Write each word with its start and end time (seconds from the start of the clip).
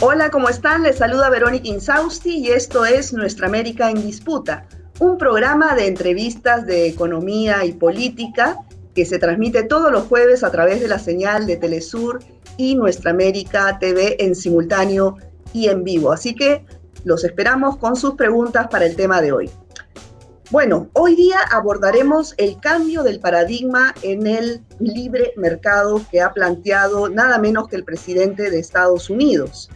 Hola, 0.00 0.30
¿cómo 0.30 0.48
están? 0.48 0.84
Les 0.84 0.98
saluda 0.98 1.28
Verónica 1.28 1.66
Insausti 1.66 2.38
y 2.38 2.50
esto 2.52 2.86
es 2.86 3.12
Nuestra 3.12 3.48
América 3.48 3.90
en 3.90 4.00
Disputa, 4.00 4.64
un 5.00 5.18
programa 5.18 5.74
de 5.74 5.88
entrevistas 5.88 6.64
de 6.66 6.86
economía 6.86 7.64
y 7.64 7.72
política 7.72 8.58
que 8.94 9.04
se 9.04 9.18
transmite 9.18 9.64
todos 9.64 9.90
los 9.90 10.06
jueves 10.06 10.44
a 10.44 10.52
través 10.52 10.80
de 10.80 10.86
la 10.86 11.00
señal 11.00 11.48
de 11.48 11.56
Telesur 11.56 12.20
y 12.56 12.76
Nuestra 12.76 13.10
América 13.10 13.76
TV 13.80 14.22
en 14.22 14.36
simultáneo 14.36 15.16
y 15.52 15.66
en 15.66 15.82
vivo. 15.82 16.12
Así 16.12 16.32
que 16.32 16.64
los 17.02 17.24
esperamos 17.24 17.76
con 17.78 17.96
sus 17.96 18.14
preguntas 18.14 18.68
para 18.68 18.86
el 18.86 18.94
tema 18.94 19.20
de 19.20 19.32
hoy. 19.32 19.50
Bueno, 20.52 20.88
hoy 20.92 21.16
día 21.16 21.40
abordaremos 21.50 22.34
el 22.36 22.60
cambio 22.60 23.02
del 23.02 23.18
paradigma 23.18 23.92
en 24.02 24.28
el 24.28 24.62
libre 24.78 25.32
mercado 25.36 26.00
que 26.08 26.20
ha 26.20 26.32
planteado 26.32 27.08
nada 27.08 27.38
menos 27.38 27.66
que 27.66 27.74
el 27.74 27.84
presidente 27.84 28.48
de 28.48 28.60
Estados 28.60 29.10
Unidos. 29.10 29.68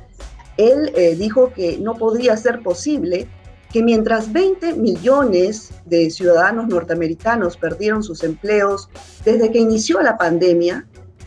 Él 0.70 0.92
eh, 0.94 1.16
dijo 1.16 1.52
que 1.52 1.78
no 1.78 1.94
podría 1.94 2.36
ser 2.36 2.62
posible 2.62 3.26
que 3.72 3.82
mientras 3.82 4.32
20 4.32 4.74
millones 4.74 5.70
de 5.86 6.10
ciudadanos 6.10 6.68
norteamericanos 6.68 7.56
perdieron 7.56 8.02
sus 8.02 8.22
empleos 8.22 8.90
desde 9.24 9.50
que 9.50 9.58
inició 9.58 10.02
la 10.02 10.18
pandemia, 10.18 10.86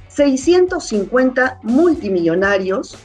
650 0.09 1.59
multimillonarios 1.63 2.98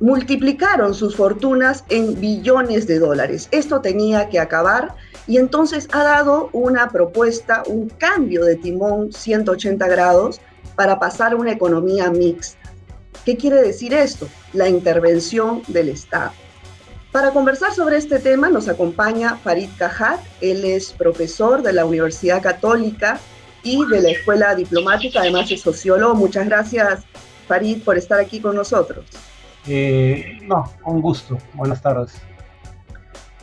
multiplicaron 0.00 0.92
sus 0.92 1.16
fortunas 1.16 1.84
en 1.88 2.20
billones 2.20 2.86
de 2.86 2.98
dólares. 2.98 3.48
Esto 3.50 3.80
tenía 3.80 4.28
que 4.28 4.38
acabar 4.38 4.94
y 5.26 5.38
entonces 5.38 5.88
ha 5.92 6.04
dado 6.04 6.50
una 6.52 6.90
propuesta, 6.90 7.62
un 7.66 7.88
cambio 7.88 8.44
de 8.44 8.56
timón 8.56 9.12
180 9.12 9.88
grados 9.88 10.40
para 10.74 10.98
pasar 10.98 11.32
a 11.32 11.36
una 11.36 11.52
economía 11.52 12.10
mixta. 12.10 12.65
¿Qué 13.24 13.36
quiere 13.36 13.62
decir 13.62 13.94
esto? 13.94 14.28
La 14.52 14.68
intervención 14.68 15.62
del 15.68 15.88
Estado. 15.88 16.32
Para 17.12 17.30
conversar 17.30 17.72
sobre 17.72 17.96
este 17.96 18.18
tema 18.18 18.50
nos 18.50 18.68
acompaña 18.68 19.36
Farid 19.36 19.70
Cajat. 19.78 20.20
Él 20.40 20.64
es 20.64 20.92
profesor 20.92 21.62
de 21.62 21.72
la 21.72 21.86
Universidad 21.86 22.42
Católica 22.42 23.18
y 23.62 23.84
de 23.86 24.02
la 24.02 24.10
Escuela 24.10 24.54
Diplomática, 24.54 25.20
además 25.20 25.50
es 25.50 25.62
sociólogo. 25.62 26.14
Muchas 26.14 26.46
gracias, 26.46 27.04
Farid, 27.48 27.82
por 27.82 27.96
estar 27.96 28.20
aquí 28.20 28.40
con 28.40 28.54
nosotros. 28.54 29.06
Eh, 29.66 30.38
no, 30.42 30.70
un 30.84 31.00
gusto. 31.00 31.38
Buenas 31.54 31.82
tardes. 31.82 32.12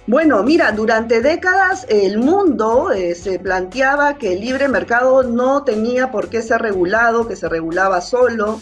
Bueno, 0.06 0.44
mira, 0.44 0.72
durante 0.74 1.22
décadas 1.22 1.86
el 1.90 2.18
mundo 2.18 2.92
eh, 2.92 3.16
se 3.16 3.40
planteaba 3.40 4.18
que 4.18 4.34
el 4.34 4.42
libre 4.42 4.68
mercado 4.68 5.24
no 5.24 5.64
tenía 5.64 6.12
por 6.12 6.30
qué 6.30 6.42
ser 6.42 6.62
regulado, 6.62 7.28
que 7.28 7.38
se 7.38 7.48
regulaba 7.48 8.02
solo, 8.02 8.60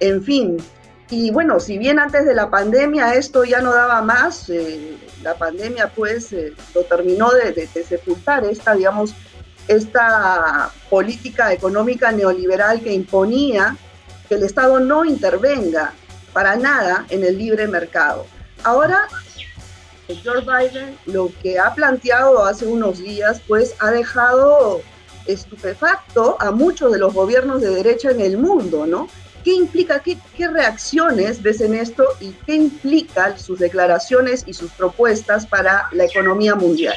en 0.00 0.22
fin. 0.22 0.56
Y 1.10 1.30
bueno, 1.30 1.58
si 1.58 1.78
bien 1.78 1.98
antes 1.98 2.24
de 2.24 2.34
la 2.34 2.50
pandemia 2.50 3.14
esto 3.14 3.44
ya 3.44 3.60
no 3.60 3.72
daba 3.72 4.00
más, 4.02 4.48
eh, 4.48 4.96
la 5.22 5.34
pandemia 5.34 5.92
pues 5.94 6.32
eh, 6.32 6.52
lo 6.74 6.82
terminó 6.84 7.30
de, 7.30 7.52
de, 7.52 7.84
sepultar 7.84 8.44
esta, 8.44 8.74
digamos, 8.74 9.14
esta 9.66 10.70
política 10.88 11.52
económica 11.52 12.12
neoliberal 12.12 12.80
que 12.80 12.92
imponía 12.92 13.76
que 14.28 14.36
el 14.36 14.44
Estado 14.44 14.78
no 14.78 15.04
intervenga 15.04 15.92
para 16.32 16.56
nada 16.56 17.06
en 17.08 17.24
el 17.24 17.36
libre 17.36 17.66
mercado. 17.66 18.24
Ahora 18.62 19.08
George 20.14 20.46
Biden 20.46 20.96
lo 21.06 21.30
que 21.42 21.58
ha 21.58 21.74
planteado 21.74 22.44
hace 22.44 22.66
unos 22.66 22.98
días, 22.98 23.40
pues 23.46 23.74
ha 23.80 23.90
dejado 23.90 24.80
estupefacto 25.26 26.36
a 26.40 26.50
muchos 26.50 26.92
de 26.92 26.98
los 26.98 27.14
gobiernos 27.14 27.60
de 27.60 27.70
derecha 27.70 28.10
en 28.10 28.20
el 28.20 28.38
mundo, 28.38 28.86
¿no? 28.86 29.08
¿Qué 29.44 29.54
implica, 29.54 30.00
qué, 30.00 30.18
qué 30.36 30.48
reacciones 30.48 31.42
ves 31.42 31.60
en 31.60 31.74
esto 31.74 32.04
y 32.20 32.30
qué 32.46 32.54
implican 32.54 33.38
sus 33.38 33.58
declaraciones 33.58 34.44
y 34.46 34.52
sus 34.52 34.70
propuestas 34.72 35.46
para 35.46 35.88
la 35.92 36.04
economía 36.04 36.54
mundial? 36.54 36.96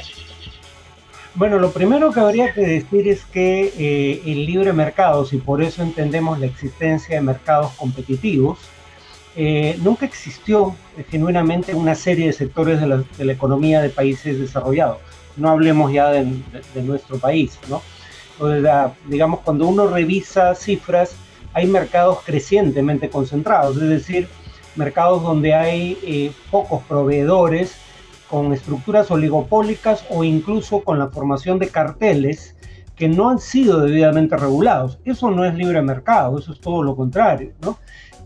Bueno, 1.36 1.58
lo 1.58 1.72
primero 1.72 2.12
que 2.12 2.20
habría 2.20 2.54
que 2.54 2.62
decir 2.62 3.08
es 3.08 3.26
que 3.26 3.74
eh, 3.76 4.22
el 4.24 4.46
libre 4.46 4.72
mercado, 4.72 5.26
si 5.26 5.38
por 5.38 5.64
eso 5.64 5.82
entendemos 5.82 6.40
la 6.40 6.46
existencia 6.46 7.16
de 7.16 7.22
mercados 7.22 7.72
competitivos, 7.74 8.60
eh, 9.36 9.76
nunca 9.82 10.06
existió 10.06 10.76
eh, 10.96 11.04
genuinamente 11.10 11.74
una 11.74 11.96
serie 11.96 12.28
de 12.28 12.34
sectores 12.34 12.80
de 12.80 12.88
la, 13.26 13.34
economía 13.34 13.82
de 13.82 13.90
países 13.90 14.40
desarrollados. 14.40 15.00
No 15.36 15.50
hablemos 15.50 15.92
ya 15.92 16.12
de, 16.12 16.24
nuestro 16.84 17.18
país, 17.18 17.58
¿no? 17.68 17.82
O 18.38 18.48
digamos, 19.08 19.40
cuando 19.40 19.68
uno 19.68 19.88
revisa 19.88 20.54
cifras, 20.54 21.16
hay 21.54 21.68
mercados 21.68 22.20
crecientemente 22.26 23.10
concentrados, 23.10 23.78
es 23.78 23.90
decir, 23.90 24.28
mercados 24.76 25.24
donde 25.24 25.54
hay 25.54 25.98
eh, 26.04 26.32
pocos 26.50 26.84
proveedores 26.84 27.78
con 28.30 28.54
estructuras 28.54 29.12
oligopólicas 29.12 30.06
o 30.10 30.24
incluso 30.24 30.84
con 30.84 30.98
la 30.98 31.10
formación 31.10 31.60
de 31.60 31.70
carteles 31.70 32.56
que 32.96 33.08
no 33.08 33.30
han 33.30 33.40
sido 33.40 33.82
debidamente 33.82 34.38
regulados. 34.38 35.00
Eso 35.06 35.30
no 35.30 35.46
es 35.46 35.54
libre 35.54 35.82
mercado, 35.82 36.40
eso 36.40 36.54
es 36.54 36.60
todo 36.60 36.84
lo 36.84 36.96
contrario, 36.96 37.54
¿no? 37.62 37.78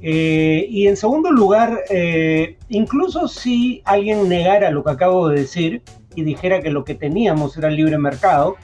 Eh, 0.01 0.67
y 0.69 0.87
en 0.87 0.95
segundo 0.95 1.31
lugar, 1.31 1.79
eh, 1.89 2.57
incluso 2.69 3.27
si 3.27 3.81
alguien 3.83 4.29
negara 4.29 4.69
lo 4.69 4.83
que 4.83 4.91
acabo 4.91 5.29
de 5.29 5.41
decir 5.41 5.81
y 6.16 6.23
dijera 6.23 6.61
que 6.61 6.69
lo 6.69 6.83
que 6.83 6.95
teníamos 6.95 7.57
era 7.57 7.69
libre 7.69 7.97
mercado, 7.97 8.55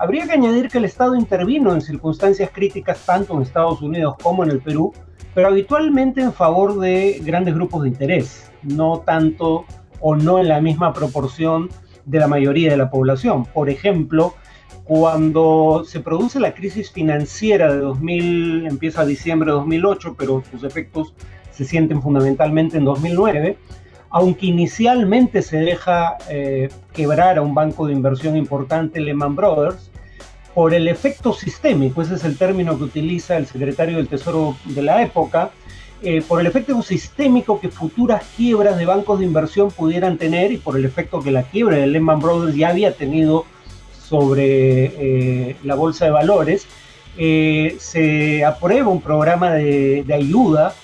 habría 0.00 0.26
que 0.26 0.32
añadir 0.32 0.68
que 0.68 0.78
el 0.78 0.86
Estado 0.86 1.14
intervino 1.14 1.74
en 1.74 1.82
circunstancias 1.82 2.48
críticas 2.50 3.04
tanto 3.04 3.34
en 3.34 3.42
Estados 3.42 3.82
Unidos 3.82 4.14
como 4.22 4.42
en 4.42 4.50
el 4.50 4.60
Perú, 4.60 4.94
pero 5.34 5.48
habitualmente 5.48 6.22
en 6.22 6.32
favor 6.32 6.80
de 6.80 7.20
grandes 7.22 7.54
grupos 7.54 7.82
de 7.82 7.90
interés, 7.90 8.50
no 8.62 9.00
tanto 9.00 9.66
o 10.00 10.16
no 10.16 10.38
en 10.38 10.48
la 10.48 10.58
misma 10.62 10.94
proporción 10.94 11.68
de 12.06 12.18
la 12.18 12.28
mayoría 12.28 12.70
de 12.70 12.78
la 12.78 12.90
población. 12.90 13.44
Por 13.44 13.68
ejemplo, 13.68 14.32
cuando 14.84 15.84
se 15.86 16.00
produce 16.00 16.40
la 16.40 16.54
crisis 16.54 16.90
financiera 16.90 17.70
de 17.70 17.80
2000, 17.80 18.68
empieza 18.68 19.04
diciembre 19.04 19.50
de 19.50 19.58
2008, 19.58 20.16
pero 20.18 20.42
sus 20.50 20.64
efectos 20.64 21.12
se 21.50 21.66
sienten 21.66 22.00
fundamentalmente 22.00 22.78
en 22.78 22.86
2009, 22.86 23.58
aunque 24.08 24.46
inicialmente 24.46 25.42
se 25.42 25.58
deja 25.58 26.16
eh, 26.30 26.70
quebrar 26.94 27.36
a 27.36 27.42
un 27.42 27.54
banco 27.54 27.86
de 27.86 27.92
inversión 27.92 28.34
importante, 28.36 28.98
Lehman 28.98 29.36
Brothers, 29.36 29.89
por 30.60 30.74
el 30.74 30.88
efecto 30.88 31.32
sistémico, 31.32 32.02
ese 32.02 32.16
es 32.16 32.24
el 32.24 32.36
término 32.36 32.76
que 32.76 32.84
utiliza 32.84 33.38
el 33.38 33.46
secretario 33.46 33.96
del 33.96 34.08
Tesoro 34.08 34.58
de 34.66 34.82
la 34.82 35.00
época, 35.00 35.52
eh, 36.02 36.20
por 36.20 36.38
el 36.38 36.46
efecto 36.46 36.82
sistémico 36.82 37.58
que 37.58 37.70
futuras 37.70 38.22
quiebras 38.36 38.76
de 38.76 38.84
bancos 38.84 39.20
de 39.20 39.24
inversión 39.24 39.70
pudieran 39.70 40.18
tener 40.18 40.52
y 40.52 40.58
por 40.58 40.76
el 40.76 40.84
efecto 40.84 41.20
que 41.20 41.30
la 41.30 41.44
quiebra 41.44 41.78
de 41.78 41.86
Lehman 41.86 42.20
Brothers 42.20 42.54
ya 42.54 42.68
había 42.68 42.92
tenido 42.92 43.46
sobre 44.06 45.48
eh, 45.48 45.56
la 45.64 45.76
bolsa 45.76 46.04
de 46.04 46.10
valores, 46.10 46.66
eh, 47.16 47.76
se 47.78 48.44
aprueba 48.44 48.90
un 48.90 49.00
programa 49.00 49.52
de, 49.52 50.04
ayuda 50.12 50.74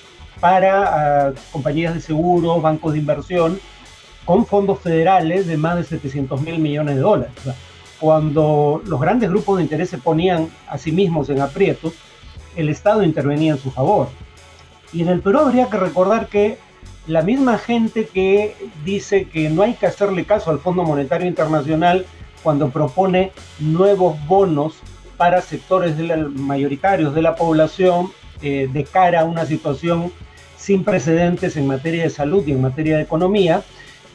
para 0.41 1.26
ah, 1.26 1.32
compañías 1.53 1.92
de 1.92 2.00
seguros, 2.00 2.62
bancos 2.62 2.94
de 2.94 3.00
inversión, 3.00 3.60
con 4.25 4.47
fondos 4.47 4.81
federales 4.81 5.47
de 5.47 5.59
más 5.59 5.76
de 5.76 5.84
700 5.84 6.41
mil 6.41 6.60
millones 6.60 6.94
de 6.94 7.03
dólares. 7.03 7.34
Cuando 8.01 8.83
los 8.84 9.01
grandes 9.01 9.31
grupos 9.31 9.57
de 9.57 9.65
interés 9.65 9.91
se 9.91 9.99
ponían 9.99 10.49
a 10.69 10.79
sí 10.79 10.93
mismos 10.93 11.29
en 11.31 11.41
aprietos, 11.41 11.95
el 12.57 12.69
Estado 12.69 13.03
intervenía 13.03 13.53
en 13.53 13.59
su 13.59 13.71
favor. 13.71 14.09
Y 14.93 15.03
en 15.03 15.09
el 15.09 15.21
Perú 15.21 15.41
habría 15.41 15.69
que 15.69 15.77
recordar 15.77 16.29
que 16.29 16.59
la 17.07 17.23
misma 17.23 17.59
gente 17.59 18.07
que 18.07 18.57
dice 18.84 19.29
que 19.29 19.49
no 19.49 19.62
hay 19.62 19.75
que 19.75 19.87
hacerle 19.87 20.25
caso 20.25 20.51
al 20.51 20.59
Fondo 20.59 20.83
Monetario 20.83 21.27
Internacional 21.27 22.05
cuando 22.43 22.71
propone 22.71 23.33
nuevos 23.59 24.17
bonos 24.27 24.75
para 25.17 25.41
sectores 25.41 25.97
mayoritarios 26.34 27.15
de 27.15 27.23
la 27.23 27.37
población 27.37 28.11
eh, 28.42 28.69
de 28.72 28.84
cara 28.84 29.21
a 29.21 29.25
una 29.25 29.47
situación 29.47 30.13
sin 30.57 30.84
precedentes 30.84 31.57
en 31.57 31.66
materia 31.66 32.03
de 32.03 32.10
salud 32.10 32.47
y 32.47 32.53
en 32.53 32.60
materia 32.60 32.97
de 32.97 33.03
economía, 33.03 33.63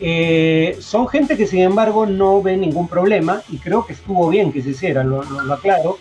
eh, 0.04 0.78
son 0.80 1.08
gente 1.08 1.38
que 1.38 1.46
sin 1.46 1.62
embargo 1.62 2.08
no 2.08 2.42
ve 2.42 2.58
ningún 2.58 2.88
problema 2.88 3.44
y 3.50 3.60
creo 3.60 3.86
que 3.86 3.94
estuvo 3.94 4.30
bien 4.30 4.52
que 4.52 4.64
se 4.64 4.72
hiciera, 4.72 5.04
lo, 5.04 5.22
aclaro, 5.54 6.00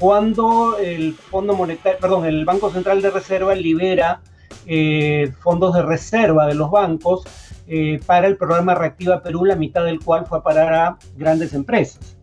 cuando 0.00 0.76
el 0.78 1.14
Fondo 1.14 1.54
Monetario, 1.54 2.00
perdón, 2.00 2.24
el 2.24 2.44
Banco 2.44 2.72
Central 2.72 3.00
de 3.02 3.10
Reserva 3.10 3.54
libera 3.54 4.20
eh, 4.66 5.32
fondos 5.38 5.74
de 5.74 5.82
reserva 5.82 6.46
de 6.48 6.54
los 6.54 6.72
bancos 6.72 7.22
eh, 7.68 8.00
para 8.04 8.26
el 8.26 8.36
programa 8.36 8.74
Reactiva 8.74 9.22
Perú, 9.22 9.44
la 9.44 9.54
mitad 9.54 9.84
del 9.84 10.00
cual 10.00 10.26
fue 10.26 10.38
a 10.38 10.42
parar 10.42 10.74
a 10.74 10.98
grandes 11.16 11.54
empresas. 11.54 12.16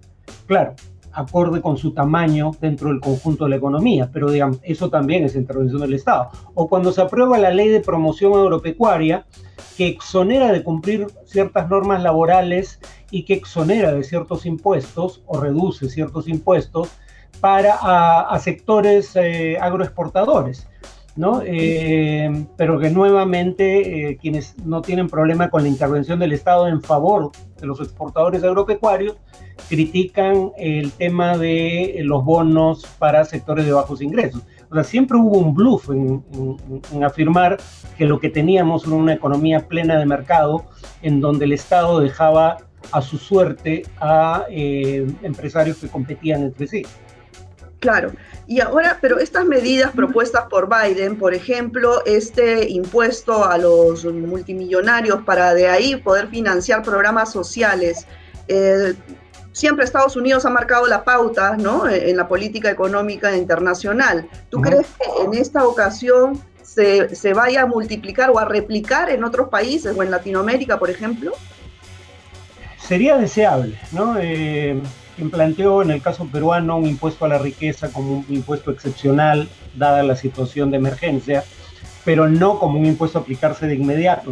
Claro, 0.46 0.76
acorde 1.18 1.62
con 1.62 1.78
su 1.78 1.92
tamaño 1.92 2.52
dentro 2.62 2.90
del 2.90 3.00
conjunto 3.00 3.46
de 3.46 3.50
la 3.50 3.56
economía, 3.56 4.10
pero 4.14 4.30
digamos, 4.30 4.60
eso 4.62 4.90
también 4.90 5.26
es 5.26 5.36
intervención 5.36 5.82
del 5.82 5.96
Estado. 5.96 6.30
O 6.54 6.70
cuando 6.70 6.92
se 6.92 7.02
aprueba 7.02 7.40
la 7.40 7.50
ley 7.50 7.70
de 7.70 7.82
promoción 7.82 8.34
agropecuaria, 8.34 9.26
que 9.76 9.88
exonera 9.88 10.52
de 10.52 10.64
cumplir 10.64 11.08
ciertas 11.26 11.70
normas 11.70 12.04
laborales 12.04 12.80
y 13.10 13.24
que 13.24 13.34
exonera 13.34 13.92
de 13.94 14.04
ciertos 14.04 14.46
impuestos 14.46 15.24
o 15.26 15.40
reduce 15.40 15.90
ciertos 15.90 16.28
impuestos 16.28 16.90
para 17.40 17.78
a, 17.82 18.40
sectores 18.40 19.16
eh, 19.16 19.58
agroexportadores. 19.60 20.68
¿No? 21.18 21.42
Eh, 21.44 22.46
pero 22.56 22.80
que 22.80 22.90
nuevamente 22.90 24.12
eh, 24.12 24.18
quienes 24.18 24.58
no 24.60 24.82
tienen 24.82 25.10
problema 25.10 25.50
con 25.50 25.64
la 25.64 25.68
intervención 25.68 26.20
del 26.20 26.32
Estado 26.32 26.68
en 26.68 26.82
favor 26.82 27.32
de 27.60 27.68
los 27.68 27.80
exportadores 27.82 28.44
agropecuarios 28.44 29.18
critican 29.68 30.52
el 30.58 30.92
tema 30.92 31.38
de 31.38 32.00
los 32.04 32.24
bonos 32.24 32.86
para 33.00 33.26
sectores 33.26 33.66
de 33.66 33.74
bajos 33.74 34.02
ingresos. 34.02 34.44
O 34.70 34.76
sea, 34.76 34.84
siempre 34.84 35.18
hubo 35.18 35.40
un 35.40 35.54
bluff 35.54 35.90
en, 35.90 36.24
afirmar 37.04 37.58
que 37.98 38.06
lo 38.06 38.20
que 38.20 38.30
teníamos 38.30 38.86
era 38.86 38.96
una 38.96 39.14
economía 39.14 39.68
plena 39.68 39.98
de 39.98 40.06
mercado 40.06 40.66
en 41.02 41.20
donde 41.20 41.46
el 41.46 41.54
Estado 41.54 42.00
dejaba 42.00 42.58
a 42.92 43.02
su 43.02 43.18
suerte 43.18 43.84
a 44.00 44.46
eh, 44.50 45.08
empresarios 45.24 45.78
que 45.78 45.88
competían 45.88 46.44
entre 46.44 46.68
sí. 46.68 46.84
Claro. 47.80 48.12
Y 48.48 48.62
ahora, 48.62 48.98
pero 49.02 49.20
estas 49.20 49.46
medidas 49.46 49.92
propuestas 49.92 50.46
por 50.50 50.70
Biden, 50.70 51.18
por 51.18 51.34
ejemplo, 51.34 52.02
este 52.06 52.70
impuesto 52.70 53.44
a 53.44 53.58
los 53.58 54.06
multimillonarios 54.06 55.22
para 55.24 55.54
de 55.54 55.68
ahí 55.68 55.98
poder 55.98 56.30
financiar 56.30 56.82
programas 56.82 57.30
sociales, 57.30 58.08
eh, 58.48 58.94
siempre 59.52 59.84
Estados 59.84 60.16
Unidos 60.16 60.46
ha 60.46 60.50
marcado 60.50 60.88
la 60.88 61.04
pauta 61.04 61.58
¿no? 61.58 61.90
en 61.90 62.16
la 62.16 62.30
política 62.30 62.72
económica 62.72 63.36
internacional. 63.36 64.30
¿Tú 64.50 64.62
crees 64.62 64.88
que 64.98 65.26
en 65.26 65.34
esta 65.34 65.68
ocasión 65.68 66.42
se, 66.64 67.14
se, 67.16 67.34
vaya 67.34 67.64
a 67.64 67.66
multiplicar 67.66 68.30
o 68.30 68.40
a 68.40 68.46
replicar 68.46 69.10
en 69.10 69.26
otros 69.26 69.50
países 69.50 69.94
o 69.98 70.04
en 70.04 70.12
Latinoamérica, 70.12 70.80
por 70.80 70.90
ejemplo? 70.90 71.34
Sería 72.78 73.18
deseable, 73.18 73.78
¿no? 73.92 74.16
Eh, 74.18 74.82
quien 75.18 75.32
planteó 75.32 75.82
en 75.82 75.90
el 75.90 76.02
caso 76.02 76.28
peruano 76.32 76.78
un 76.78 76.86
impuesto 76.86 77.26
a 77.26 77.28
la 77.28 77.40
riqueza 77.40 77.92
como 77.92 78.20
un 78.20 78.26
impuesto 78.30 78.70
excepcional, 78.72 79.50
dada 79.76 80.04
la 80.04 80.16
situación 80.16 80.70
de 80.70 80.78
emergencia, 80.78 81.44
pero 82.06 82.30
no 82.30 82.60
como 82.60 82.80
un 82.80 82.86
impuesto 82.86 83.18
a 83.18 83.22
aplicarse 83.24 83.66
de 83.66 83.76
inmediato, 83.76 84.32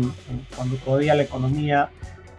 cuando 0.56 0.76
todavía 0.78 1.16
la 1.16 1.24
economía 1.24 1.90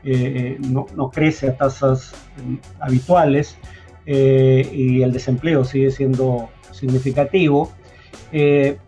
eh, 0.05 0.59
no, 0.61 1.11
crece 1.11 1.49
a 1.49 1.57
tasas 1.57 2.13
eh, 2.39 2.59
habituales 2.79 3.59
eh, 4.07 4.71
y 4.73 5.03
el 5.03 5.13
desempleo 5.13 5.65
sigue 5.65 5.91
siendo 5.91 6.49
significativo, 6.71 7.73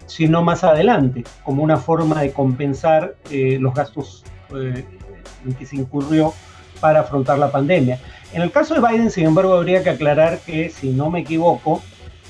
sino 0.07 0.43
más 0.43 0.63
adelante, 0.63 1.25
como 1.43 1.63
una 1.63 1.79
forma 1.79 2.21
de 2.21 2.33
compensar 2.33 3.17
los 3.31 3.73
gastos 3.75 4.25
en 4.53 5.55
que 5.59 5.65
se 5.65 5.77
incurrió 5.77 6.35
para 6.81 7.01
afrontar 7.01 7.39
la 7.39 7.51
pandemia. 7.51 7.99
En 8.33 8.43
el 8.43 8.51
caso 8.51 8.75
de 8.75 8.87
Biden, 8.87 9.11
sin 9.11 9.27
embargo, 9.27 9.55
habría 9.55 9.83
que 9.83 9.91
aclarar 9.91 10.39
que, 10.41 10.71
si 10.71 10.91
no 10.91 11.11
me 11.11 11.21
equivoco, 11.21 11.83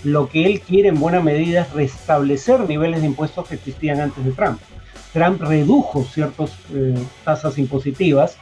lo 0.04 0.28
que 0.28 0.46
él 0.46 0.60
quiere 0.60 0.88
en 0.88 1.00
buena 1.00 1.20
medida 1.20 1.62
es 1.62 1.72
restablecer 1.72 2.60
niveles 2.60 3.00
de 3.00 3.08
impuestos 3.08 3.48
que 3.48 3.56
existían 3.56 4.00
antes 4.00 4.24
de 4.24 4.32
Trump. 4.32 4.60
Trump 5.12 5.40
redujo 5.42 6.04
ciertas 6.04 6.52
eh, 6.72 6.94
tasas 7.24 7.58
impositivas, 7.58 8.36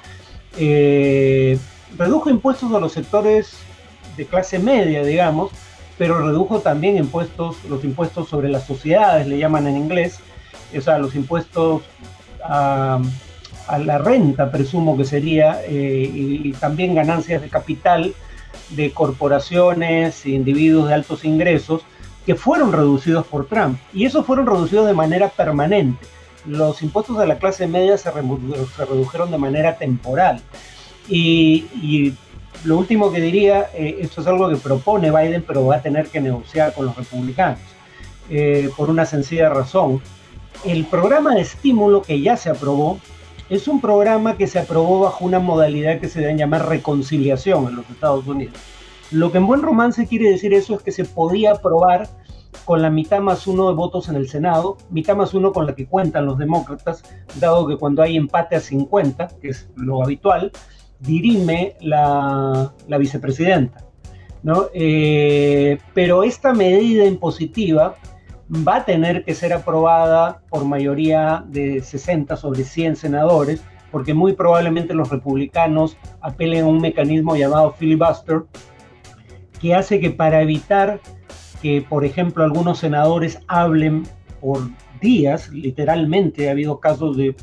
eh, 0.58 1.58
redujo 1.96 2.28
impuestos 2.28 2.72
a 2.72 2.80
los 2.80 2.92
sectores 2.92 3.56
de 4.16 4.26
clase 4.26 4.58
media, 4.58 5.02
digamos, 5.02 5.52
pero 5.96 6.18
redujo 6.18 6.60
también 6.60 6.96
impuestos, 6.96 7.56
los 7.68 7.84
impuestos 7.84 8.28
sobre 8.28 8.48
las 8.48 8.66
sociedades, 8.66 9.26
le 9.26 9.38
llaman 9.38 9.66
en 9.66 9.76
inglés, 9.76 10.18
o 10.76 10.80
sea, 10.80 10.98
los 10.98 11.14
impuestos 11.14 11.82
a 12.44 13.00
a 13.66 13.78
la 13.78 13.98
renta, 13.98 14.50
presumo 14.50 14.96
que 14.96 15.04
sería, 15.04 15.60
eh, 15.64 16.10
y, 16.12 16.52
también 16.52 16.94
ganancias 16.94 17.42
de 17.42 17.48
capital 17.48 18.14
de 18.70 18.90
corporaciones 18.92 20.26
individuos 20.26 20.88
de 20.88 20.94
altos 20.94 21.24
ingresos 21.24 21.82
que 22.24 22.34
fueron 22.34 22.72
reducidos 22.72 23.26
por 23.26 23.46
Trump. 23.46 23.78
Y 23.92 24.04
esos 24.04 24.26
fueron 24.26 24.46
reducidos 24.46 24.86
de 24.86 24.94
manera 24.94 25.28
permanente. 25.28 26.04
Los 26.46 26.82
impuestos 26.82 27.18
de 27.18 27.26
la 27.26 27.38
clase 27.38 27.66
media 27.66 27.96
se, 27.98 28.10
redujeron 28.10 29.30
de 29.30 29.38
manera 29.38 29.76
temporal. 29.76 30.40
Y, 31.08 32.14
lo 32.64 32.78
último 32.78 33.12
que 33.12 33.20
diría, 33.20 33.68
eh, 33.74 33.98
esto 34.00 34.22
es 34.22 34.26
algo 34.26 34.48
que 34.48 34.56
propone 34.56 35.10
Biden, 35.10 35.44
pero 35.46 35.66
va 35.66 35.76
a 35.76 35.82
tener 35.82 36.08
que 36.08 36.20
negociar 36.20 36.72
con 36.72 36.86
los 36.86 36.96
republicanos, 36.96 37.60
eh, 38.30 38.70
por 38.76 38.90
una 38.90 39.04
sencilla 39.06 39.50
razón. 39.50 40.00
El 40.64 40.86
programa 40.86 41.34
de 41.34 41.42
estímulo 41.42 42.02
que 42.02 42.20
ya 42.20 42.36
se 42.36 42.50
aprobó 42.50 42.98
es 43.48 43.68
un 43.68 43.80
programa 43.80 44.36
que 44.36 44.46
se 44.46 44.58
aprobó 44.58 45.00
bajo 45.00 45.24
una 45.24 45.38
modalidad 45.38 46.00
que 46.00 46.08
se 46.08 46.20
debe 46.20 46.36
llamar 46.36 46.68
reconciliación 46.68 47.68
en 47.68 47.76
los 47.76 47.88
Estados 47.90 48.26
Unidos. 48.26 48.56
Lo 49.12 49.30
que 49.30 49.38
en 49.38 49.46
buen 49.46 49.62
romance 49.62 50.06
quiere 50.06 50.30
decir 50.30 50.52
eso 50.52 50.74
es 50.74 50.82
que 50.82 50.90
se 50.90 51.04
podía 51.04 51.52
aprobar 51.52 52.08
con 52.64 52.82
la 52.82 52.90
mitad 52.90 53.20
más 53.20 53.46
uno 53.46 53.68
de 53.68 53.74
votos 53.74 54.08
en 54.08 54.16
el 54.16 54.28
Senado, 54.28 54.76
mitad 54.90 55.14
más 55.14 55.34
uno 55.34 55.52
con 55.52 55.66
la 55.66 55.76
que 55.76 55.86
cuentan 55.86 56.26
los 56.26 56.38
demócratas, 56.38 57.04
dado 57.38 57.68
que 57.68 57.76
cuando 57.76 58.02
hay 58.02 58.16
empate 58.16 58.56
a 58.56 58.60
50, 58.60 59.28
que 59.40 59.50
es 59.50 59.68
lo 59.76 60.02
habitual, 60.02 60.50
dirime 60.98 61.76
la, 61.80 62.72
vicepresidenta. 62.98 63.84
¿no? 64.42 64.66
Eh, 64.74 65.78
pero 65.94 66.24
esta 66.24 66.52
medida 66.52 67.04
impositiva 67.04 67.94
va 68.50 68.76
a 68.76 68.84
tener 68.84 69.24
que 69.24 69.34
ser 69.34 69.52
aprobada 69.52 70.42
por 70.48 70.64
mayoría 70.64 71.44
de 71.48 71.82
60 71.82 72.36
sobre 72.36 72.64
100 72.64 72.96
senadores, 72.96 73.62
porque 73.90 74.14
muy 74.14 74.34
probablemente 74.34 74.94
los 74.94 75.10
republicanos 75.10 75.96
apelen 76.20 76.64
a 76.64 76.68
un 76.68 76.80
mecanismo 76.80 77.36
llamado 77.36 77.72
filibuster, 77.72 78.42
que 79.60 79.74
hace 79.74 80.00
que 80.00 80.10
para 80.10 80.42
evitar 80.42 81.00
que, 81.62 81.84
por 81.88 82.04
ejemplo, 82.04 82.44
algunos 82.44 82.78
senadores 82.78 83.40
hablen 83.48 84.04
por 84.40 84.60
días, 85.00 85.48
literalmente 85.50 86.48
ha 86.48 86.52
habido 86.52 86.78
casos 86.78 87.16
de 87.16 87.34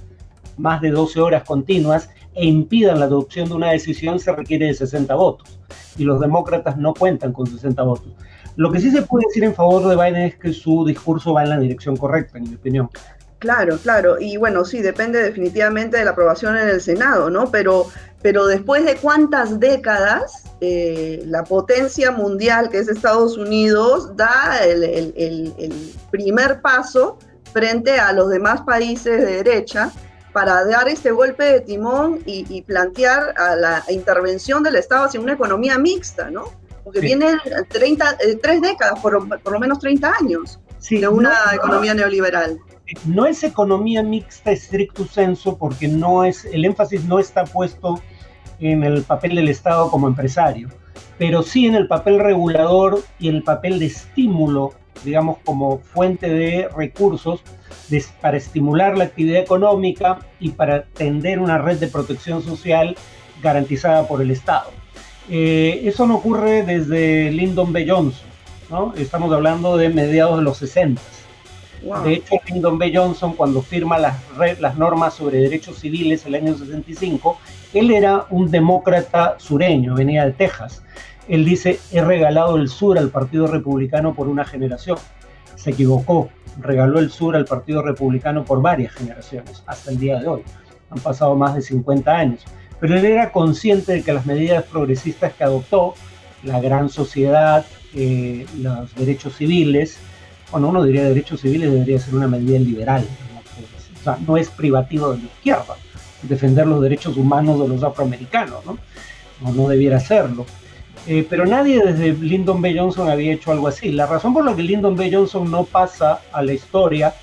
más 0.58 0.82
de 0.82 0.92
12 0.92 1.20
horas 1.20 1.44
continuas, 1.44 2.10
e 2.36 2.46
impidan 2.46 3.00
la 3.00 3.06
adopción 3.06 3.50
de 3.50 3.56
una 3.56 3.72
decisión, 3.72 4.20
se 4.20 4.32
requiere 4.32 4.68
de 4.68 4.74
60 4.74 5.14
votos. 5.16 5.60
Y 5.98 6.04
los 6.04 6.20
demócratas 6.20 6.78
no 6.78 6.94
cuentan 6.94 7.34
con 7.34 7.48
60 7.48 7.84
votos. 7.84 8.14
Lo 8.56 8.72
que 8.72 8.80
sí 8.80 8.92
se 8.92 9.02
puede 9.02 9.26
decir 9.28 9.44
en 9.44 9.56
favor 9.56 9.88
de 9.88 9.96
Biden 9.96 10.24
es 10.24 10.36
que 10.36 10.54
su 10.54 10.86
discurso 10.86 11.34
va 11.34 11.44
en 11.44 11.50
la 11.50 11.60
dirección 11.60 11.98
correcta, 11.98 12.38
en 12.38 12.50
mi 12.50 12.56
opinión. 12.56 12.90
Claro, 13.44 13.78
claro. 13.78 14.22
Y 14.22 14.38
bueno, 14.38 14.64
sí, 14.64 14.82
depende 14.82 15.22
definitivamente 15.22 15.98
de 15.98 16.06
la 16.06 16.12
aprobación 16.12 16.58
en 16.58 16.70
el 16.70 16.80
Senado, 16.80 17.30
¿no? 17.30 17.52
Pero, 17.52 17.88
pero 18.22 18.46
después 18.46 18.86
de 18.86 18.96
cuántas 18.96 19.60
décadas, 19.60 20.46
eh, 20.62 21.22
la 21.26 21.44
potencia 21.44 22.12
mundial 22.12 22.70
que 22.70 22.78
es 22.78 22.88
Estados 22.88 23.38
Unidos 23.38 24.16
da 24.16 24.64
el, 24.64 25.92
primer 26.10 26.62
paso 26.62 27.18
frente 27.52 28.00
a 28.00 28.14
los 28.14 28.30
demás 28.30 28.62
países 28.62 29.20
de 29.20 29.44
derecha 29.44 29.92
para 30.32 30.64
dar 30.64 30.88
este 30.88 31.12
golpe 31.12 31.44
de 31.44 31.60
timón 31.60 32.20
y, 32.26 32.46
y 32.48 32.62
plantear 32.62 33.34
a 33.38 33.58
la 33.58 33.84
intervención 33.90 34.64
del 34.64 34.78
Estado 34.78 35.04
hacia 35.04 35.20
una 35.20 35.34
economía 35.34 35.78
mixta, 35.78 36.32
¿no? 36.32 36.46
Porque 36.84 37.02
tiene 37.02 37.38
30, 37.70 38.12
eh, 38.12 38.38
tres 38.42 38.62
décadas, 38.62 39.00
por, 39.00 39.14
lo 39.14 39.60
menos 39.60 39.80
30 39.80 40.14
años, 40.20 40.60
de 40.90 41.08
una 41.08 41.34
economía 41.54 41.94
neoliberal. 41.94 42.60
No 43.06 43.26
es 43.26 43.44
economía 43.44 44.04
mixta 44.04 44.52
estricto 44.52 45.06
senso, 45.06 45.58
porque 45.58 45.88
no 45.88 46.26
es, 46.26 46.46
el 46.46 46.66
énfasis 46.66 47.06
no 47.06 47.20
está 47.20 47.46
puesto 47.46 48.02
en 48.60 48.84
el 48.84 49.04
papel 49.04 49.36
del 49.36 49.50
Estado 49.50 49.90
como 49.90 50.08
empresario, 50.08 50.70
pero 51.18 51.42
sí 51.42 51.66
en 51.66 51.76
el 51.76 51.88
papel 51.88 52.20
regulador 52.20 53.02
y 53.20 53.30
el 53.30 53.44
papel 53.44 53.80
de 53.80 53.86
estímulo, 53.86 54.74
digamos, 55.04 55.38
como 55.46 55.80
fuente 55.80 56.30
de 56.30 56.70
recursos 56.76 57.42
para 58.22 58.38
estimular 58.38 58.98
la 58.98 59.06
actividad 59.06 59.42
económica 59.42 60.20
y 60.40 60.50
para 60.50 60.84
tender 60.84 61.40
una 61.40 61.58
red 61.58 61.78
de 61.78 61.88
protección 61.88 62.42
social 62.42 62.96
garantizada 63.42 64.08
por 64.08 64.22
el 64.22 64.32
Estado. 64.32 64.72
Eh, 65.30 65.82
eso 65.86 66.06
no 66.06 66.16
ocurre 66.16 66.64
desde 66.64 67.32
Lyndon 67.32 67.72
B. 67.72 67.86
Johnson, 67.88 68.28
¿no? 68.70 68.94
Estamos 68.96 69.32
hablando 69.32 69.78
de 69.78 69.90
mediados 69.90 70.38
de 70.38 70.44
los 70.44 70.58
60. 70.58 71.02
De 72.04 72.14
hecho, 72.14 72.36
Lyndon 72.48 72.78
B. 72.78 72.92
Johnson, 72.96 73.34
cuando 73.34 73.62
firma 73.62 73.98
las, 73.98 74.16
las 74.60 74.78
normas 74.78 75.16
sobre 75.16 75.40
derechos 75.40 75.80
civiles 75.80 76.26
en 76.26 76.34
el 76.34 76.44
año 76.44 76.58
65, 76.58 77.38
él 77.74 77.92
era 77.92 78.26
un 78.30 78.50
demócrata 78.50 79.36
sureño, 79.38 79.96
venía 79.96 80.26
de 80.26 80.32
Texas. 80.32 80.82
Él 81.28 81.44
dice, 81.44 81.80
he 81.92 82.02
regalado 82.02 82.56
el 82.56 82.70
sur 82.70 82.98
al 82.98 83.10
Partido 83.10 83.48
Republicano 83.48 84.14
por 84.14 84.30
una 84.30 84.46
generación. 84.46 84.98
Se 85.56 85.72
equivocó, 85.72 86.30
regaló 86.60 87.00
el 87.00 87.12
sur 87.12 87.36
al 87.36 87.46
Partido 87.46 87.82
Republicano 87.82 88.46
por 88.46 88.62
varias 88.62 88.94
generaciones, 88.94 89.64
hasta 89.66 89.92
el 89.92 90.00
día 90.00 90.20
de 90.20 90.28
hoy. 90.28 90.44
Han 90.90 91.00
pasado 91.00 91.36
más 91.36 91.56
de 91.56 91.62
50 91.62 92.12
años 92.12 92.46
pero 92.84 92.98
él 92.98 93.06
era 93.06 93.32
consciente 93.32 93.94
de 93.94 94.04
que 94.04 94.12
las 94.12 94.26
medidas 94.26 94.66
progresistas 94.66 95.32
que 95.32 95.46
adoptó, 95.46 95.94
la 96.44 96.60
gran 96.60 96.90
sociedad, 96.90 97.66
eh, 97.96 98.46
los 98.60 98.94
derechos 98.96 99.38
civiles, 99.38 100.00
bueno, 100.52 100.68
uno 100.68 100.84
diría 100.84 101.06
derechos 101.06 101.40
civiles 101.40 101.72
debería 101.72 101.98
ser 101.98 102.14
una 102.14 102.28
medida 102.28 102.60
liberal, 102.60 103.08
¿no? 103.34 103.40
o 103.40 104.04
sea, 104.04 104.18
no 104.28 104.36
es 104.36 104.50
privativo 104.50 105.14
de 105.14 105.20
la 105.20 105.24
izquierda, 105.24 105.78
defender 106.24 106.68
los 106.68 106.82
derechos 106.82 107.16
humanos 107.16 107.58
de 107.62 107.70
los 107.70 107.84
afroamericanos, 107.84 108.66
¿no? 108.66 108.78
No, 109.54 109.70
debiera 109.70 110.02
serlo. 110.02 110.46
Eh, 111.08 111.26
pero 111.30 111.46
nadie 111.46 111.82
desde 111.82 112.12
Lyndon 112.12 112.62
B. 112.62 112.78
Johnson 112.78 113.10
había 113.10 113.32
hecho 113.32 113.54
algo 113.54 113.70
así. 113.70 113.94
La 113.94 114.08
razón 114.08 114.34
por 114.34 114.44
la 114.44 114.58
que 114.58 114.62
Lyndon 114.62 114.98
B. 114.98 115.10
Johnson 115.10 115.50
no 115.50 115.64
pasa 115.64 116.20
a 116.34 116.44
la 116.44 116.52
historia 116.52 117.14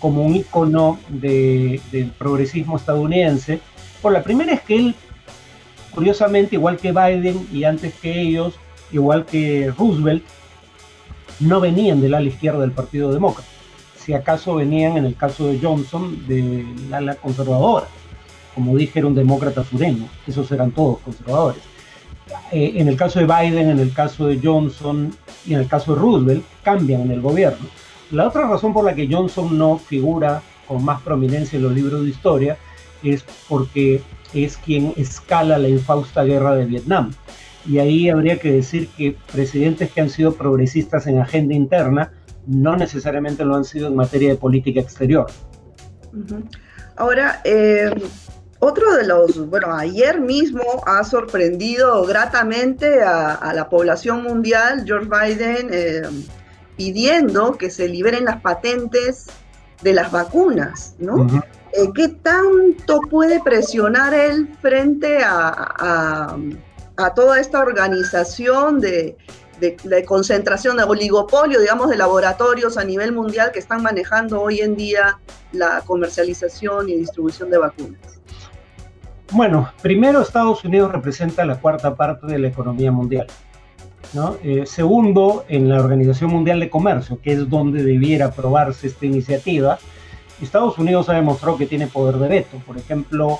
como 0.00 0.24
un 0.24 0.34
icono 0.34 0.98
del 1.08 1.80
progresismo 2.18 2.78
estadounidense. 2.78 3.60
Por 4.04 4.12
la 4.12 4.22
primera 4.22 4.52
es 4.52 4.60
que 4.60 4.76
él, 4.76 4.94
curiosamente, 5.94 6.56
igual 6.56 6.76
que 6.76 6.92
Biden 6.92 7.48
y 7.50 7.64
antes 7.64 7.94
que 7.94 8.20
ellos, 8.20 8.52
igual 8.92 9.24
que 9.24 9.72
Roosevelt, 9.78 10.22
no 11.40 11.58
venían 11.58 12.02
del 12.02 12.12
ala 12.12 12.28
izquierda 12.28 12.60
del 12.60 12.72
Partido 12.72 13.14
Demócrata. 13.14 13.48
Si 13.96 14.12
acaso 14.12 14.56
venían, 14.56 14.98
en 14.98 15.06
el 15.06 15.16
caso 15.16 15.46
de 15.46 15.58
Johnson, 15.58 16.22
del 16.28 16.92
ala 16.92 17.14
conservadora. 17.14 17.86
Como 18.54 18.76
dije, 18.76 18.98
era 18.98 19.08
un 19.08 19.14
demócrata 19.14 19.64
sureño. 19.64 20.06
Esos 20.26 20.52
eran 20.52 20.72
todos 20.72 20.98
conservadores. 20.98 21.62
Eh, 22.52 22.74
en 22.76 22.88
el 22.88 22.98
caso 22.98 23.20
de 23.20 23.24
Biden, 23.24 23.70
en 23.70 23.78
el 23.78 23.94
caso 23.94 24.26
de 24.26 24.38
Johnson 24.38 25.16
y 25.46 25.54
en 25.54 25.60
el 25.60 25.66
caso 25.66 25.94
de 25.94 26.02
Roosevelt, 26.02 26.44
cambian 26.62 27.00
en 27.00 27.10
el 27.10 27.22
gobierno. 27.22 27.66
La 28.10 28.28
otra 28.28 28.46
razón 28.46 28.74
por 28.74 28.84
la 28.84 28.94
que 28.94 29.08
Johnson 29.10 29.56
no 29.56 29.78
figura 29.78 30.42
con 30.68 30.84
más 30.84 31.00
prominencia 31.00 31.56
en 31.56 31.62
los 31.62 31.72
libros 31.72 32.04
de 32.04 32.10
historia 32.10 32.58
es 33.12 33.24
porque 33.48 34.02
es 34.32 34.56
quien 34.56 34.92
escala 34.96 35.58
la 35.58 35.68
infausta 35.68 36.24
guerra 36.24 36.54
de 36.54 36.64
Vietnam. 36.64 37.12
Y 37.66 37.78
ahí 37.78 38.08
habría 38.08 38.38
que 38.38 38.52
decir 38.52 38.88
que 38.96 39.16
presidentes 39.32 39.90
que 39.90 40.00
han 40.00 40.10
sido 40.10 40.34
progresistas 40.34 41.06
en 41.06 41.18
agenda 41.18 41.54
interna 41.54 42.12
no 42.46 42.76
necesariamente 42.76 43.44
lo 43.44 43.56
han 43.56 43.64
sido 43.64 43.88
en 43.88 43.96
materia 43.96 44.30
de 44.30 44.36
política 44.36 44.80
exterior. 44.80 45.26
Ahora, 46.96 47.40
eh, 47.44 47.90
otro 48.58 48.94
de 48.94 49.06
los, 49.06 49.48
bueno, 49.48 49.74
ayer 49.74 50.20
mismo 50.20 50.62
ha 50.86 51.02
sorprendido 51.04 52.04
gratamente 52.04 53.02
a, 53.02 53.52
la 53.54 53.68
población 53.70 54.22
mundial 54.22 54.84
George 54.86 55.08
Biden. 55.08 55.68
Eh, 55.72 56.02
pidiendo 56.76 57.56
que 57.56 57.70
se 57.70 57.88
liberen 57.88 58.24
las 58.24 58.40
patentes 58.40 59.26
de 59.82 59.92
las 59.92 60.10
vacunas, 60.10 60.94
¿no? 60.98 61.26
Eh, 61.76 61.90
¿Qué 61.92 62.08
tanto 62.08 63.00
puede 63.10 63.42
presionar 63.42 64.14
él 64.14 64.48
frente 64.60 65.18
a, 65.24 66.36
toda 67.16 67.40
esta 67.40 67.60
organización 67.60 68.80
de, 68.80 69.16
concentración, 70.06 70.76
de 70.76 70.84
oligopolio, 70.84 71.60
digamos, 71.60 71.90
de 71.90 71.96
laboratorios 71.96 72.78
a 72.78 72.84
nivel 72.84 73.10
mundial 73.12 73.50
que 73.52 73.58
están 73.58 73.82
manejando 73.82 74.40
hoy 74.40 74.60
en 74.60 74.76
día 74.76 75.18
la 75.50 75.82
comercialización 75.84 76.88
y 76.88 76.94
distribución 76.94 77.50
de 77.50 77.58
vacunas? 77.58 78.20
Bueno, 79.32 79.72
primero 79.82 80.20
Estados 80.20 80.64
Unidos 80.64 80.92
representa 80.92 81.44
la 81.44 81.60
cuarta 81.60 81.96
parte 81.96 82.28
de 82.28 82.38
la 82.38 82.48
economía 82.48 82.92
mundial. 82.92 83.26
Eh, 84.44 84.62
segundo, 84.64 85.44
en 85.48 85.68
la 85.68 85.80
Organización 85.80 86.30
Mundial 86.30 86.60
de 86.60 86.70
Comercio, 86.70 87.18
que 87.20 87.32
es 87.32 87.50
donde 87.50 87.82
debiera 87.82 88.26
aprobarse 88.26 88.86
esta 88.86 89.06
iniciativa, 89.06 89.80
Estados 90.40 90.78
Unidos 90.78 91.08
ha 91.08 91.14
demostrado 91.14 91.56
que 91.56 91.66
tiene 91.66 91.86
poder 91.86 92.16
de 92.16 92.28
veto. 92.28 92.58
Por 92.66 92.76
ejemplo, 92.76 93.38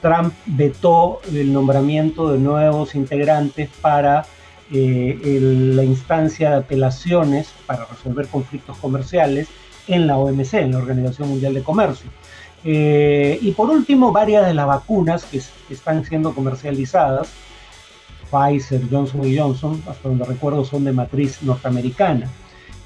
Trump 0.00 0.32
vetó 0.46 1.20
el 1.32 1.52
nombramiento 1.52 2.30
de 2.30 2.38
nuevos 2.38 2.94
integrantes 2.94 3.68
para 3.80 4.24
eh, 4.72 5.38
la 5.40 5.84
instancia 5.84 6.50
de 6.50 6.56
apelaciones 6.56 7.52
para 7.66 7.86
resolver 7.86 8.28
conflictos 8.28 8.76
comerciales 8.78 9.48
en 9.86 10.06
la 10.06 10.18
OMC, 10.18 10.54
en 10.54 10.72
la 10.72 10.78
Organización 10.78 11.30
Mundial 11.30 11.54
de 11.54 11.62
Comercio. 11.62 12.10
Eh, 12.64 13.38
y 13.40 13.52
por 13.52 13.70
último, 13.70 14.12
varias 14.12 14.46
de 14.46 14.54
las 14.54 14.66
vacunas 14.66 15.24
que 15.24 15.40
están 15.70 16.04
siendo 16.04 16.34
comercializadas 16.34 17.28
Pfizer, 18.30 18.82
Johnson 18.90 19.22
Johnson, 19.34 19.82
hasta 19.88 20.08
donde 20.08 20.24
recuerdo 20.24 20.64
son 20.64 20.84
de 20.84 20.92
matriz 20.92 21.42
norteamericana. 21.42 22.28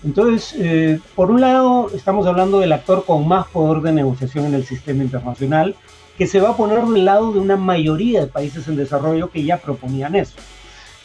Entonces, 0.05 0.55
eh, 0.59 0.99
por 1.15 1.31
un 1.31 1.41
lado, 1.41 1.91
estamos 1.95 2.27
hablando 2.27 2.59
del 2.59 2.73
actor 2.73 3.05
con 3.05 3.27
más 3.29 3.47
poder 3.49 3.83
de 3.83 3.93
negociación 3.93 4.47
en 4.47 4.55
el 4.55 4.65
sistema 4.65 5.05
internacional, 5.05 5.77
que 6.19 6.27
se 6.27 6.41
va 6.41 6.51
a 6.51 6.57
poner 6.57 6.85
del 6.85 7.05
lado 7.05 7.33
de 7.33 7.39
una 7.39 7.57
mayoría 7.57 8.21
de 8.21 8.27
países 8.27 8.67
en 8.69 8.77
desarrollo 8.77 9.31
que 9.31 9.45
ya 9.45 9.59
proponían 9.59 10.17
eso, 10.17 10.37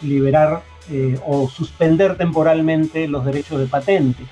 liberar 0.01 0.63
eh, 0.91 1.19
o 1.25 1.47
suspender 1.47 2.17
temporalmente 2.17 3.07
los 3.07 3.23
derechos 3.23 3.59
de 3.59 3.67
patente. 3.67 4.23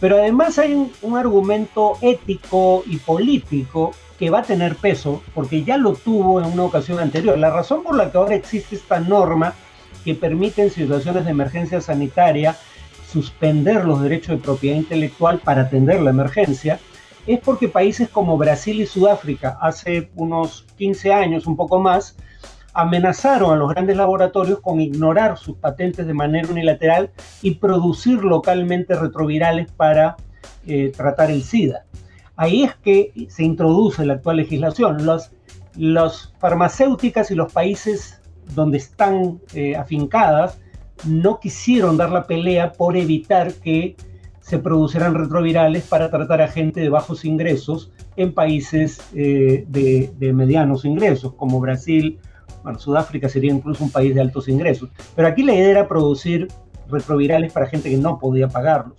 Pero 0.00 0.16
además 0.16 0.58
hay 0.58 0.90
un 1.02 1.16
argumento 1.16 1.98
ético 2.00 2.84
y 2.86 2.96
político 2.98 3.92
que 4.18 4.30
va 4.30 4.40
a 4.40 4.42
tener 4.42 4.76
peso 4.76 5.22
porque 5.34 5.64
ya 5.64 5.76
lo 5.76 5.94
tuvo 5.94 6.40
en 6.40 6.46
una 6.46 6.64
ocasión 6.64 6.98
anterior. 6.98 7.38
La 7.38 7.50
razón 7.50 7.82
por 7.82 7.96
la 7.96 8.10
que 8.10 8.18
ahora 8.18 8.34
existe 8.34 8.76
esta 8.76 9.00
norma 9.00 9.54
que 10.04 10.14
permite 10.14 10.62
en 10.62 10.70
situaciones 10.70 11.24
de 11.24 11.30
emergencia 11.30 11.80
sanitaria 11.80 12.56
suspender 13.10 13.84
los 13.84 14.02
derechos 14.02 14.36
de 14.36 14.42
propiedad 14.42 14.76
intelectual 14.76 15.38
para 15.38 15.62
atender 15.62 16.00
la 16.00 16.10
emergencia 16.10 16.78
es 17.26 17.40
porque 17.40 17.68
países 17.68 18.08
como 18.08 18.38
Brasil 18.38 18.80
y 18.80 18.86
Sudáfrica 18.86 19.58
hace 19.60 20.10
unos 20.14 20.66
15 20.76 21.12
años, 21.12 21.46
un 21.46 21.56
poco 21.56 21.78
más, 21.78 22.16
amenazaron 22.72 23.52
a 23.52 23.56
los 23.56 23.70
grandes 23.70 23.96
laboratorios 23.96 24.60
con 24.60 24.80
ignorar 24.80 25.36
sus 25.36 25.56
patentes 25.56 26.06
de 26.06 26.14
manera 26.14 26.48
unilateral 26.48 27.10
y 27.42 27.56
producir 27.56 28.24
localmente 28.24 28.94
retrovirales 28.94 29.70
para 29.72 30.16
eh, 30.66 30.92
tratar 30.96 31.30
el 31.30 31.42
SIDA. 31.42 31.84
Ahí 32.36 32.62
es 32.62 32.74
que 32.76 33.12
se 33.28 33.42
introduce 33.42 34.04
la 34.06 34.14
actual 34.14 34.36
legislación. 34.36 34.98
Las 35.76 36.32
farmacéuticas 36.38 37.30
y 37.30 37.34
los 37.34 37.52
países 37.52 38.20
donde 38.54 38.78
están 38.78 39.40
eh, 39.54 39.76
afincadas 39.76 40.58
no 41.04 41.40
quisieron 41.40 41.96
dar 41.96 42.10
la 42.10 42.26
pelea 42.26 42.72
por 42.72 42.96
evitar 42.96 43.52
que 43.54 43.96
se 44.40 44.58
produjeran 44.58 45.14
retrovirales 45.14 45.84
para 45.84 46.10
tratar 46.10 46.40
a 46.40 46.48
gente 46.48 46.80
de 46.80 46.88
bajos 46.88 47.24
ingresos 47.26 47.92
en 48.16 48.32
países 48.32 49.00
eh, 49.14 49.64
de, 49.68 50.32
medianos 50.32 50.86
ingresos, 50.86 51.34
como 51.34 51.60
Brasil, 51.60 52.18
bueno, 52.62 52.78
Sudáfrica 52.78 53.28
sería 53.28 53.52
incluso 53.52 53.84
un 53.84 53.90
país 53.90 54.14
de 54.14 54.22
altos 54.22 54.48
ingresos. 54.48 54.88
Pero 55.14 55.28
aquí 55.28 55.42
la 55.42 55.52
idea 55.52 55.68
era 55.68 55.88
producir 55.88 56.48
retrovirales 56.88 57.52
para 57.52 57.66
gente 57.66 57.90
que 57.90 57.98
no 57.98 58.18
podía 58.18 58.48
pagarlos. 58.48 58.96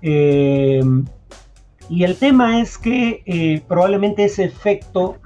Eh, 0.00 0.82
y 1.90 2.04
el 2.04 2.16
tema 2.16 2.60
es 2.60 2.78
que 2.78 3.22
eh, 3.26 3.62
probablemente 3.68 4.24
ese 4.24 4.44
efecto, 4.44 5.16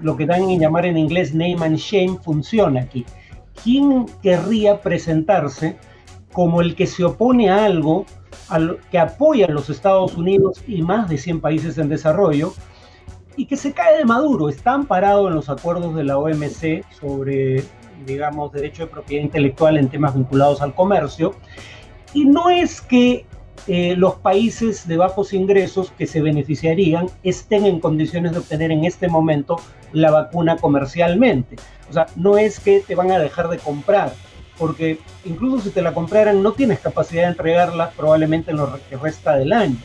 lo 0.00 0.16
que 0.16 0.26
dan 0.26 0.50
en 0.50 0.58
llamar 0.58 0.86
en 0.86 0.98
inglés 0.98 1.32
name 1.32 1.58
and 1.60 1.76
shame, 1.76 2.18
funciona 2.24 2.80
aquí. 2.80 3.04
¿Quién 3.62 4.06
querría 4.22 4.80
presentarse 4.80 5.76
como 6.32 6.60
el 6.60 6.74
que 6.74 6.86
se 6.86 7.04
opone 7.04 7.50
a 7.50 7.64
algo 7.64 8.06
que 8.90 8.98
apoya 8.98 9.46
a 9.46 9.50
los 9.50 9.70
Estados 9.70 10.16
Unidos 10.16 10.62
y 10.66 10.82
más 10.82 11.08
de 11.08 11.18
100 11.18 11.40
países 11.40 11.78
en 11.78 11.88
desarrollo 11.88 12.52
y 13.36 13.46
que 13.46 13.56
se 13.56 13.72
cae 13.72 13.98
de 13.98 14.04
maduro? 14.04 14.48
Está 14.48 14.74
amparado 14.74 15.28
en 15.28 15.34
los 15.34 15.48
acuerdos 15.48 15.94
de 15.94 16.04
la 16.04 16.18
OMC 16.18 16.84
sobre, 16.98 17.64
digamos, 18.06 18.52
derecho 18.52 18.84
de 18.84 18.88
propiedad 18.88 19.24
intelectual 19.24 19.78
en 19.78 19.88
temas 19.88 20.14
vinculados 20.14 20.62
al 20.62 20.74
comercio. 20.74 21.34
Y 22.14 22.24
no 22.24 22.50
es 22.50 22.80
que 22.80 23.26
eh, 23.68 23.96
los 23.96 24.14
países 24.14 24.86
de 24.86 24.96
bajos 24.96 25.32
ingresos 25.32 25.92
que 25.98 26.06
se 26.06 26.20
beneficiarían 26.20 27.08
estén 27.24 27.66
en 27.66 27.80
condiciones 27.80 28.32
de 28.32 28.38
obtener 28.38 28.70
en 28.70 28.84
este 28.84 29.08
momento 29.08 29.56
la 29.92 30.12
vacuna 30.12 30.56
comercialmente. 30.56 31.56
O 31.90 31.92
sea, 31.92 32.06
no 32.14 32.38
es 32.38 32.60
que 32.60 32.80
te 32.80 32.94
van 32.94 33.10
a 33.10 33.18
dejar 33.18 33.48
de 33.48 33.58
comprar, 33.58 34.12
porque 34.56 35.00
incluso 35.24 35.64
si 35.64 35.70
te 35.70 35.82
la 35.82 35.94
compraran 35.94 36.42
no 36.42 36.52
tienes 36.52 36.78
capacidad 36.78 37.22
de 37.22 37.30
entregarla 37.30 37.90
probablemente 37.90 38.52
en 38.52 38.58
lo 38.58 38.78
que 38.88 38.96
resta 38.96 39.36
del 39.36 39.52
año. 39.52 39.78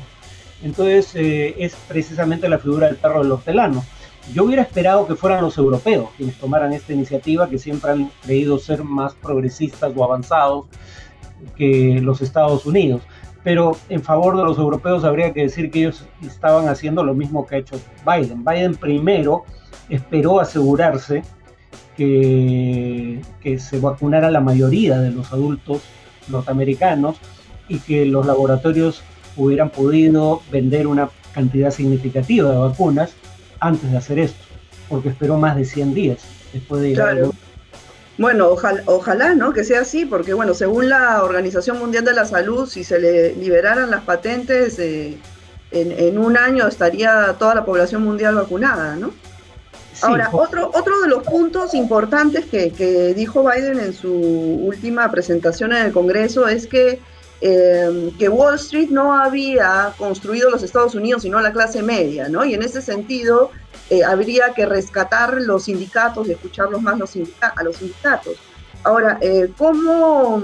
Entonces 0.63 1.15
eh, 1.15 1.55
es 1.57 1.75
precisamente 1.87 2.47
la 2.49 2.59
figura 2.59 2.87
del 2.87 2.97
perro 2.97 3.23
del 3.23 3.31
hortelano. 3.31 3.83
Yo 4.31 4.43
hubiera 4.43 4.61
esperado 4.61 5.07
que 5.07 5.15
fueran 5.15 5.41
los 5.41 5.57
europeos 5.57 6.09
quienes 6.15 6.37
tomaran 6.37 6.71
esta 6.73 6.93
iniciativa, 6.93 7.49
que 7.49 7.57
siempre 7.57 7.91
han 7.91 8.11
creído 8.21 8.59
ser 8.59 8.83
más 8.83 9.15
progresistas 9.15 9.91
o 9.95 10.03
avanzados 10.03 10.67
que 11.55 11.99
los 12.01 12.21
Estados 12.21 12.67
Unidos 12.67 13.01
pero 13.43 13.75
en 13.89 14.03
favor 14.03 14.37
de 14.37 14.43
los 14.43 14.57
europeos 14.57 15.03
habría 15.03 15.33
que 15.33 15.41
decir 15.43 15.71
que 15.71 15.79
ellos 15.79 16.05
estaban 16.21 16.67
haciendo 16.67 17.03
lo 17.03 17.13
mismo 17.13 17.45
que 17.45 17.55
ha 17.55 17.57
hecho 17.59 17.79
Biden. 18.05 18.43
Biden 18.45 18.75
primero 18.75 19.43
esperó 19.89 20.39
asegurarse 20.39 21.23
que, 21.97 23.21
que 23.41 23.59
se 23.59 23.79
vacunara 23.79 24.29
la 24.31 24.41
mayoría 24.41 24.99
de 24.99 25.11
los 25.11 25.33
adultos 25.33 25.81
norteamericanos 26.27 27.17
y 27.67 27.79
que 27.79 28.05
los 28.05 28.25
laboratorios 28.25 29.01
hubieran 29.37 29.69
podido 29.69 30.41
vender 30.51 30.87
una 30.87 31.09
cantidad 31.33 31.71
significativa 31.71 32.51
de 32.51 32.57
vacunas 32.57 33.13
antes 33.59 33.91
de 33.91 33.97
hacer 33.97 34.19
esto, 34.19 34.43
porque 34.89 35.09
esperó 35.09 35.37
más 35.37 35.55
de 35.55 35.65
100 35.65 35.93
días 35.93 36.19
después 36.53 36.81
de 36.81 36.89
ir 36.91 37.01
a 37.01 37.15
bueno, 38.21 38.49
ojalá, 38.49 38.83
ojalá, 38.85 39.33
¿no? 39.33 39.51
Que 39.51 39.63
sea 39.63 39.81
así, 39.81 40.05
porque 40.05 40.33
bueno, 40.33 40.53
según 40.53 40.89
la 40.89 41.23
Organización 41.23 41.79
Mundial 41.79 42.05
de 42.05 42.13
la 42.13 42.25
Salud, 42.25 42.69
si 42.69 42.83
se 42.83 42.99
le 42.99 43.33
liberaran 43.35 43.89
las 43.89 44.03
patentes, 44.03 44.77
eh, 44.77 45.17
en, 45.71 46.17
un 46.19 46.37
año 46.37 46.67
estaría 46.67 47.35
toda 47.39 47.55
la 47.55 47.65
población 47.65 48.03
mundial 48.03 48.35
vacunada, 48.35 48.95
¿no? 48.95 49.11
Ahora, 50.03 50.29
otro, 50.31 50.71
otro 50.73 51.01
de 51.01 51.07
los 51.07 51.23
puntos 51.23 51.73
importantes 51.73 52.45
que, 52.45 53.13
dijo 53.15 53.43
Biden 53.43 53.79
en 53.79 53.93
su 53.93 54.11
última 54.13 55.09
presentación 55.09 55.73
en 55.73 55.85
el 55.87 55.91
Congreso 55.91 56.47
es 56.47 56.67
que 56.67 56.99
eh, 57.41 58.11
que 58.17 58.29
Wall 58.29 58.55
Street 58.55 58.89
no 58.89 59.13
había 59.13 59.93
construido 59.97 60.49
los 60.49 60.63
Estados 60.63 60.95
Unidos, 60.95 61.23
sino 61.23 61.41
la 61.41 61.51
clase 61.51 61.81
media, 61.81 62.29
¿no? 62.29 62.45
Y 62.45 62.53
en 62.53 62.61
ese 62.61 62.81
sentido 62.81 63.51
eh, 63.89 64.03
habría 64.03 64.53
que 64.53 64.65
rescatar 64.65 65.33
los 65.41 65.63
sindicatos 65.65 66.27
y 66.27 66.31
escucharlos 66.31 66.81
más 66.81 66.95
a 66.95 67.63
los 67.63 67.77
sindicatos. 67.77 68.35
Ahora, 68.83 69.19
¿cómo, 69.57 70.41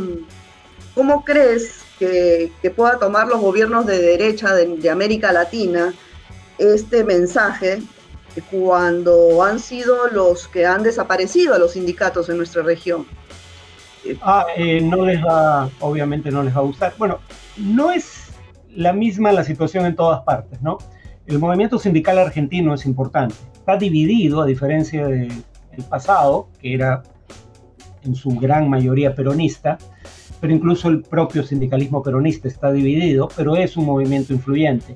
¿cómo 0.93 1.23
crees 1.23 1.77
que, 1.97 2.73
pueda 2.75 2.99
tomar 2.99 3.27
los 3.27 3.39
gobiernos 3.39 3.85
de 3.85 3.99
derecha 3.99 4.53
de, 4.53 4.89
América 4.89 5.31
Latina 5.31 5.93
este 6.57 7.03
mensaje 7.03 7.81
cuando 8.51 9.43
han 9.43 9.59
sido 9.59 10.07
los 10.07 10.47
que 10.47 10.65
han 10.65 10.83
desaparecido 10.83 11.55
a 11.55 11.59
los 11.59 11.73
sindicatos 11.73 12.29
en 12.29 12.37
nuestra 12.37 12.61
región. 12.61 13.07
Ah, 14.21 14.45
eh, 14.55 14.81
no 14.81 15.05
les 15.05 15.23
va, 15.23 15.69
obviamente 15.79 16.31
no 16.31 16.43
les 16.43 16.55
va 16.55 16.59
a 16.59 16.63
gustar. 16.63 16.93
Bueno, 16.97 17.19
no 17.57 17.91
es 17.91 18.31
la 18.75 18.93
misma 18.93 19.31
la 19.31 19.43
situación 19.43 19.85
en 19.85 19.95
todas 19.95 20.21
partes, 20.21 20.61
¿no? 20.61 20.77
El 21.25 21.39
movimiento 21.39 21.79
sindical 21.79 22.17
argentino 22.19 22.73
es 22.73 22.85
importante. 22.85 23.35
Está 23.53 23.77
dividido, 23.77 24.41
a 24.41 24.45
diferencia 24.45 25.07
del 25.07 25.43
pasado, 25.89 26.49
que 26.61 26.73
era 26.73 27.03
en 28.03 28.15
su 28.15 28.29
gran 28.31 28.69
mayoría 28.69 29.13
peronista, 29.13 29.77
pero 30.39 30.53
incluso 30.53 30.89
el 30.89 31.01
propio 31.01 31.43
sindicalismo 31.43 32.01
peronista 32.01 32.47
está 32.47 32.71
dividido, 32.71 33.27
pero 33.35 33.55
es 33.55 33.75
un 33.75 33.85
movimiento 33.85 34.33
influyente. 34.33 34.95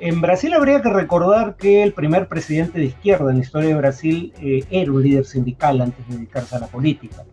En 0.00 0.20
Brasil 0.20 0.54
habría 0.54 0.80
que 0.80 0.90
recordar 0.90 1.56
que 1.56 1.82
el 1.82 1.92
primer 1.92 2.28
presidente 2.28 2.78
de 2.78 2.84
izquierda 2.84 3.30
en 3.30 3.38
la 3.38 3.42
historia 3.42 3.70
de 3.70 3.74
Brasil 3.74 4.32
eh, 4.40 4.62
era 4.70 4.92
un 4.92 5.02
líder 5.02 5.24
sindical 5.24 5.80
antes 5.80 6.06
de 6.06 6.14
dedicarse 6.14 6.54
a 6.54 6.60
la 6.60 6.68
política. 6.68 7.24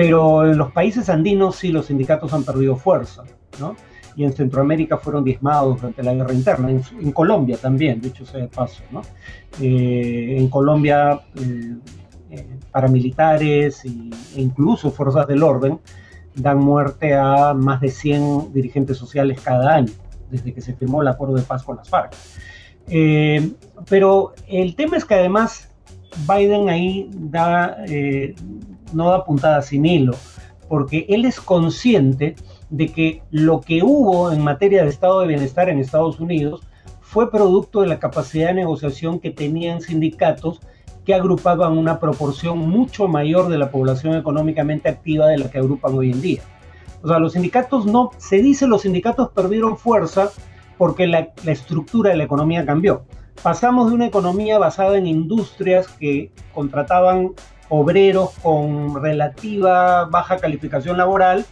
Pero 0.00 0.50
en 0.50 0.56
los 0.56 0.72
países 0.72 1.10
andinos 1.10 1.56
sí 1.56 1.70
los 1.70 1.84
sindicatos 1.84 2.32
han 2.32 2.42
perdido 2.42 2.74
fuerza, 2.74 3.22
¿no? 3.58 3.76
Y 4.16 4.24
en 4.24 4.32
Centroamérica 4.32 4.96
fueron 4.96 5.22
diezmados 5.24 5.76
durante 5.76 6.02
la 6.02 6.14
guerra 6.14 6.32
interna, 6.32 6.70
en, 6.70 7.12
Colombia 7.12 7.58
también, 7.58 8.00
de 8.00 8.08
hecho 8.08 8.24
sea 8.24 8.40
de 8.40 8.48
paso, 8.48 8.82
¿no? 8.90 9.02
Eh, 9.60 10.36
en 10.38 10.48
Colombia 10.48 11.20
eh, 11.34 12.46
paramilitares 12.70 13.84
e 13.84 14.40
incluso 14.40 14.90
fuerzas 14.90 15.26
del 15.26 15.42
orden 15.42 15.78
dan 16.34 16.60
muerte 16.60 17.12
a 17.12 17.52
más 17.52 17.82
de 17.82 17.90
100 17.90 18.54
dirigentes 18.54 18.96
sociales 18.96 19.38
cada 19.42 19.74
año, 19.74 19.92
desde 20.30 20.54
que 20.54 20.62
se 20.62 20.72
firmó 20.72 21.02
el 21.02 21.08
acuerdo 21.08 21.34
de 21.34 21.42
paz 21.42 21.62
con 21.62 21.76
las 21.76 21.90
FARC. 21.90 22.14
Eh, 22.88 23.52
pero 23.86 24.32
el 24.48 24.74
tema 24.76 24.96
es 24.96 25.04
que 25.04 25.16
además 25.16 25.68
Biden 26.26 26.68
ahí 26.68 27.10
da, 27.12 27.76
eh, 27.86 28.34
no 28.92 29.10
da 29.10 29.24
puntada 29.24 29.62
sin 29.62 29.86
hilo, 29.86 30.14
porque 30.68 31.06
él 31.08 31.24
es 31.24 31.40
consciente 31.40 32.36
de 32.70 32.88
que 32.88 33.22
lo 33.30 33.60
que 33.60 33.82
hubo 33.82 34.32
en 34.32 34.42
materia 34.42 34.82
de 34.82 34.88
estado 34.88 35.20
de 35.20 35.26
bienestar 35.26 35.68
en 35.68 35.78
Estados 35.78 36.20
Unidos 36.20 36.62
fue 37.00 37.30
producto 37.30 37.80
de 37.80 37.88
la 37.88 37.98
capacidad 37.98 38.48
de 38.48 38.54
negociación 38.54 39.18
que 39.18 39.30
tenían 39.30 39.80
sindicatos 39.80 40.60
que 41.04 41.14
agrupaban 41.14 41.76
una 41.76 41.98
proporción 41.98 42.58
mucho 42.58 43.08
mayor 43.08 43.48
de 43.48 43.58
la 43.58 43.70
población 43.70 44.14
económicamente 44.14 44.88
activa 44.88 45.26
de 45.26 45.38
la 45.38 45.50
que 45.50 45.58
agrupan 45.58 45.94
hoy 45.94 46.12
en 46.12 46.20
día. 46.20 46.42
O 47.02 47.08
sea, 47.08 47.18
los 47.18 47.32
sindicatos 47.32 47.86
no, 47.86 48.10
se 48.18 48.36
dice 48.36 48.66
los 48.68 48.82
sindicatos 48.82 49.30
perdieron 49.30 49.76
fuerza 49.76 50.30
porque 50.78 51.06
la, 51.06 51.30
la 51.44 51.52
estructura 51.52 52.10
de 52.10 52.16
la 52.16 52.24
economía 52.24 52.64
cambió. 52.64 53.02
Pasamos 53.42 53.88
de 53.88 53.94
una 53.94 54.06
economía 54.06 54.58
basada 54.58 54.98
en 54.98 55.06
industrias 55.06 55.88
que 55.88 56.30
contrataban 56.54 57.32
obreros 57.70 58.30
con 58.42 59.02
relativa 59.02 60.04
baja 60.04 60.36
calificación 60.36 60.98
laboral 60.98 61.46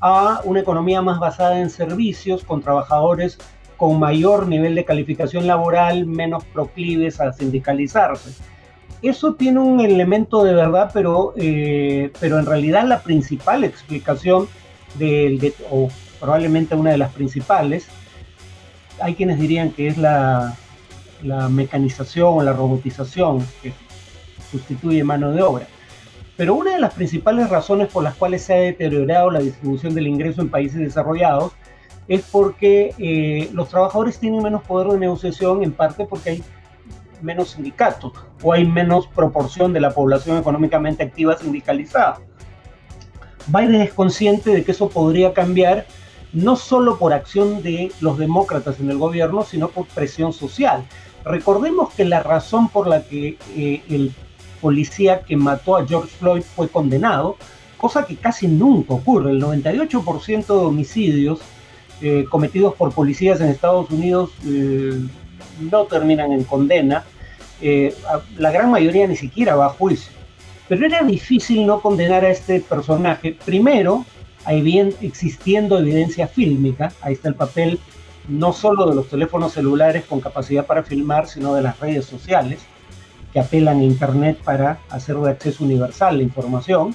a 0.00 0.40
una 0.44 0.60
economía 0.60 1.02
más 1.02 1.18
basada 1.18 1.58
en 1.60 1.70
servicios 1.70 2.44
con 2.44 2.62
trabajadores 2.62 3.38
con 3.76 3.98
mayor 3.98 4.46
nivel 4.46 4.76
de 4.76 4.84
calificación 4.84 5.48
laboral, 5.48 6.06
menos 6.06 6.44
proclives 6.44 7.20
a 7.20 7.32
sindicalizarse. 7.32 8.30
Eso 9.02 9.34
tiene 9.34 9.58
un 9.58 9.80
elemento 9.80 10.44
de 10.44 10.54
verdad, 10.54 10.92
pero, 10.94 11.34
eh, 11.36 12.12
pero 12.20 12.38
en 12.38 12.46
realidad 12.46 12.84
la 12.84 13.02
principal 13.02 13.64
explicación, 13.64 14.46
del, 14.94 15.52
o 15.68 15.88
probablemente 16.20 16.76
una 16.76 16.92
de 16.92 16.98
las 16.98 17.12
principales, 17.12 17.88
hay 19.00 19.16
quienes 19.16 19.40
dirían 19.40 19.72
que 19.72 19.88
es 19.88 19.98
la, 19.98 20.54
la 21.24 21.48
mecanización 21.48 22.38
o 22.38 22.42
la 22.42 22.52
robotización 22.52 23.44
que 23.62 23.72
sustituye 24.52 25.02
mano 25.02 25.32
de 25.32 25.42
obra. 25.42 25.66
Pero 26.36 26.54
una 26.54 26.72
de 26.72 26.80
las 26.80 26.94
principales 26.94 27.50
razones 27.50 27.88
por 27.88 28.04
las 28.04 28.14
cuales 28.14 28.42
se 28.42 28.54
ha 28.54 28.58
deteriorado 28.58 29.30
la 29.30 29.40
distribución 29.40 29.94
del 29.94 30.06
ingreso 30.06 30.40
en 30.40 30.50
países 30.50 30.78
desarrollados 30.78 31.52
es 32.08 32.22
porque 32.30 32.94
eh, 32.98 33.50
los 33.52 33.68
trabajadores 33.68 34.18
tienen 34.18 34.42
menos 34.42 34.62
poder 34.62 34.88
de 34.88 34.98
negociación, 34.98 35.62
en 35.62 35.72
parte 35.72 36.04
porque 36.04 36.30
hay 36.30 36.44
menos 37.20 37.50
sindicatos 37.50 38.12
o 38.42 38.52
hay 38.52 38.66
menos 38.66 39.06
proporción 39.06 39.72
de 39.72 39.80
la 39.80 39.90
población 39.90 40.38
económicamente 40.38 41.02
activa 41.02 41.36
sindicalizada. 41.36 42.20
Biden 43.46 43.80
es 43.80 43.92
consciente 43.92 44.50
de 44.50 44.64
que 44.64 44.72
eso 44.72 44.88
podría 44.88 45.32
cambiar 45.32 45.86
no 46.32 46.56
solo 46.56 46.98
por 46.98 47.12
acción 47.12 47.62
de 47.62 47.92
los 48.00 48.18
demócratas 48.18 48.80
en 48.80 48.90
el 48.90 48.98
gobierno, 48.98 49.44
sino 49.44 49.68
por 49.68 49.86
presión 49.86 50.32
social. 50.32 50.84
Recordemos 51.24 51.92
que 51.92 52.04
la 52.04 52.22
razón 52.22 52.68
por 52.68 52.88
la 52.88 53.02
que 53.02 53.36
eh, 53.54 53.82
el 53.88 54.12
policía 54.62 55.22
que 55.22 55.36
mató 55.36 55.76
a 55.76 55.86
George 55.86 56.14
Floyd 56.18 56.42
fue 56.42 56.68
condenado, 56.68 57.36
cosa 57.76 58.06
que 58.06 58.16
casi 58.16 58.46
nunca 58.46 58.94
ocurre. 58.94 59.32
El 59.32 59.42
98% 59.42 60.46
de 60.46 60.52
homicidios 60.52 61.40
eh, 62.00 62.24
cometidos 62.30 62.74
por 62.74 62.92
policías 62.92 63.40
en 63.40 63.48
Estados 63.48 63.90
Unidos 63.90 64.30
eh, 64.46 64.98
no 65.60 65.84
terminan 65.84 66.32
en 66.32 66.44
condena, 66.44 67.04
eh, 67.60 67.94
la 68.38 68.50
gran 68.50 68.70
mayoría 68.70 69.06
ni 69.06 69.16
siquiera 69.16 69.56
va 69.56 69.66
a 69.66 69.70
juicio. 69.70 70.12
Pero 70.68 70.86
era 70.86 71.02
difícil 71.02 71.66
no 71.66 71.80
condenar 71.80 72.24
a 72.24 72.30
este 72.30 72.60
personaje, 72.60 73.36
primero, 73.44 74.06
bien, 74.62 74.94
existiendo 75.00 75.78
evidencia 75.78 76.26
fílmica, 76.26 76.92
ahí 77.02 77.14
está 77.14 77.28
el 77.28 77.34
papel 77.34 77.78
no 78.28 78.52
solo 78.52 78.88
de 78.88 78.94
los 78.94 79.08
teléfonos 79.08 79.52
celulares 79.52 80.04
con 80.04 80.20
capacidad 80.20 80.66
para 80.66 80.82
filmar, 80.82 81.28
sino 81.28 81.54
de 81.54 81.62
las 81.62 81.78
redes 81.80 82.06
sociales, 82.06 82.60
que 83.32 83.40
apelan 83.40 83.80
a 83.80 83.84
Internet 83.84 84.38
para 84.44 84.78
hacer 84.90 85.16
de 85.16 85.30
acceso 85.30 85.64
universal 85.64 86.18
la 86.18 86.22
información, 86.22 86.94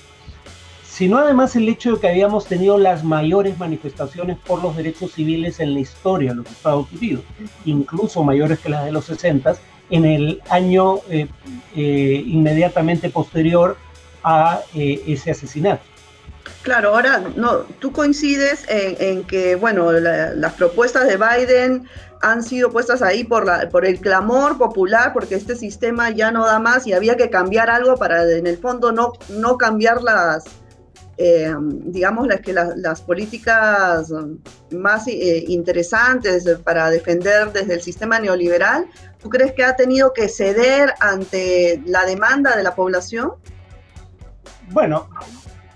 sino 0.88 1.17
además 1.17 1.56
el 1.56 1.69
hecho 1.69 1.93
de 1.93 2.00
que 2.00 2.08
habíamos 2.08 2.47
tenido 2.47 2.78
las 2.78 3.04
mayores 3.04 3.60
manifestaciones 3.60 4.38
por 4.38 4.63
los 4.63 4.76
derechos 4.76 5.13
civiles 5.13 5.60
en 5.60 5.73
la 5.73 5.80
historia 5.80 6.32
de 6.32 6.38
los 6.38 6.47
Estados 6.47 6.88
Unidos, 6.91 7.23
incluso 7.65 8.23
mayores 8.23 8.60
que 8.60 8.69
las 8.69 8.86
de 8.86 8.91
los 8.91 9.06
60 9.06 9.56
en 9.89 10.06
el 10.06 10.41
año 10.50 10.97
eh, 11.10 11.28
eh, 11.76 12.23
inmediatamente 12.26 13.10
posterior 13.10 13.78
a 14.23 14.62
eh, 14.73 15.04
ese 15.08 15.32
asesinato. 15.32 15.84
Claro, 16.63 16.95
ahora 16.95 17.23
no, 17.36 17.60
tú 17.80 17.91
coincides 17.91 18.65
en, 18.67 19.23
que, 19.23 19.56
bueno, 19.56 19.91
las 19.91 20.54
propuestas 20.54 21.08
de 21.08 21.17
Biden 21.17 21.88
han 22.21 22.43
sido 22.43 22.69
puestas 22.71 23.01
ahí 23.01 23.23
por, 23.23 23.45
la, 23.45 23.69
por 23.69 23.86
el 23.86 23.99
clamor 23.99 24.58
popular, 24.58 25.13
porque 25.13 25.36
este 25.36 25.56
sistema 25.56 26.10
ya 26.10 26.32
no 26.32 26.45
da 26.45 26.60
más 26.60 26.88
y 26.88 26.93
había 26.93 27.15
que 27.15 27.30
cambiar 27.30 27.69
algo 27.69 27.95
para, 27.95 28.30
en 28.32 28.47
el 28.47 28.58
fondo, 28.58 28.91
no, 28.91 29.13
no 29.30 29.58
cambiar 29.58 30.01
las, 30.01 30.45
eh, 31.17 31.51
digamos, 31.60 32.27
las, 32.27 32.41
que 32.41 32.53
las 32.53 33.01
políticas 33.01 34.13
más 34.71 35.08
eh, 35.08 35.45
interesantes 35.47 36.45
para 36.63 36.89
defender 36.89 37.51
desde 37.51 37.73
el 37.73 37.82
sistema 37.82 38.19
neoliberal, 38.19 38.88
¿tú 39.19 39.30
crees 39.30 39.53
que 39.53 39.63
ha 39.63 39.75
tenido 39.75 40.13
que 40.13 40.30
ceder 40.30 40.93
ante 40.99 41.82
la 41.86 42.06
demanda 42.06 42.56
de 42.56 42.63
la 42.63 42.75
población? 42.75 43.34
Bueno, 44.69 45.10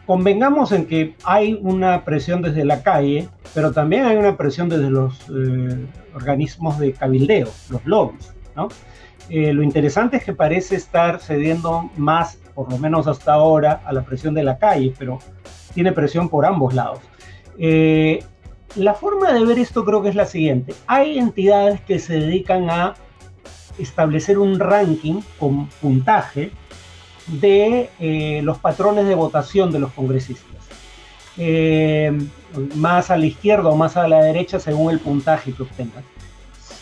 convengamos 0.06 0.72
en 0.72 0.86
que 0.86 1.16
hay 1.24 1.60
una 1.62 2.04
presión 2.04 2.42
desde 2.42 2.66
la 2.66 2.84
calle, 2.84 3.30
pero 3.54 3.72
también 3.72 4.06
hay 4.06 4.18
una 4.18 4.38
presión 4.38 4.70
desde 4.70 4.90
los 4.90 5.20
eh, 5.30 5.86
organismos 6.14 6.80
de 6.80 6.94
cabildeo, 6.94 7.48
los 7.70 7.86
lobbies, 7.86 8.34
¿no? 8.56 8.70
lo 9.30 9.64
interesante 9.64 10.18
es 10.18 10.26
que 10.26 10.34
parece 10.34 10.76
estar 10.76 11.22
cediendo 11.22 11.90
más 11.96 12.42
por 12.54 12.72
lo 12.72 12.78
menos 12.78 13.08
hasta 13.08 13.34
ahora, 13.34 13.82
a 13.86 13.94
la 13.94 14.04
presión 14.04 14.34
de 14.34 14.44
la 14.44 14.58
calle, 14.58 14.94
pero 14.98 15.20
tiene 15.74 15.92
presión 15.92 16.30
por 16.30 16.46
ambos 16.46 16.74
lados. 16.74 17.00
Eh, 17.58 18.24
la 18.76 18.94
forma 18.94 19.34
de 19.34 19.46
ver 19.46 19.60
esto 19.60 19.84
creo 19.84 20.02
que 20.02 20.10
es 20.10 20.16
la 20.16 20.26
siguiente. 20.26 20.74
Hay 20.88 21.18
entidades 21.18 21.82
que 21.82 22.00
se 22.00 22.20
dedican 22.20 22.70
a 22.70 22.96
establecer 23.78 24.38
un 24.38 24.60
ranking 24.60 25.22
con 25.40 25.68
puntaje 25.82 26.52
de 27.28 27.90
eh, 28.00 28.42
los 28.44 28.58
patrones 28.58 29.06
de 29.08 29.16
votación 29.16 29.72
de 29.72 29.80
los 29.80 29.92
congresistas. 29.94 30.46
Eh, 31.38 32.12
más 32.76 33.10
a 33.10 33.18
la 33.18 33.26
izquierda 33.26 33.70
o 33.70 33.76
más 33.76 33.96
a 33.98 34.08
la 34.08 34.22
derecha 34.22 34.60
según 34.60 34.92
el 34.92 35.00
puntaje 35.00 35.54
que 35.54 35.64
obtengan. 35.64 36.04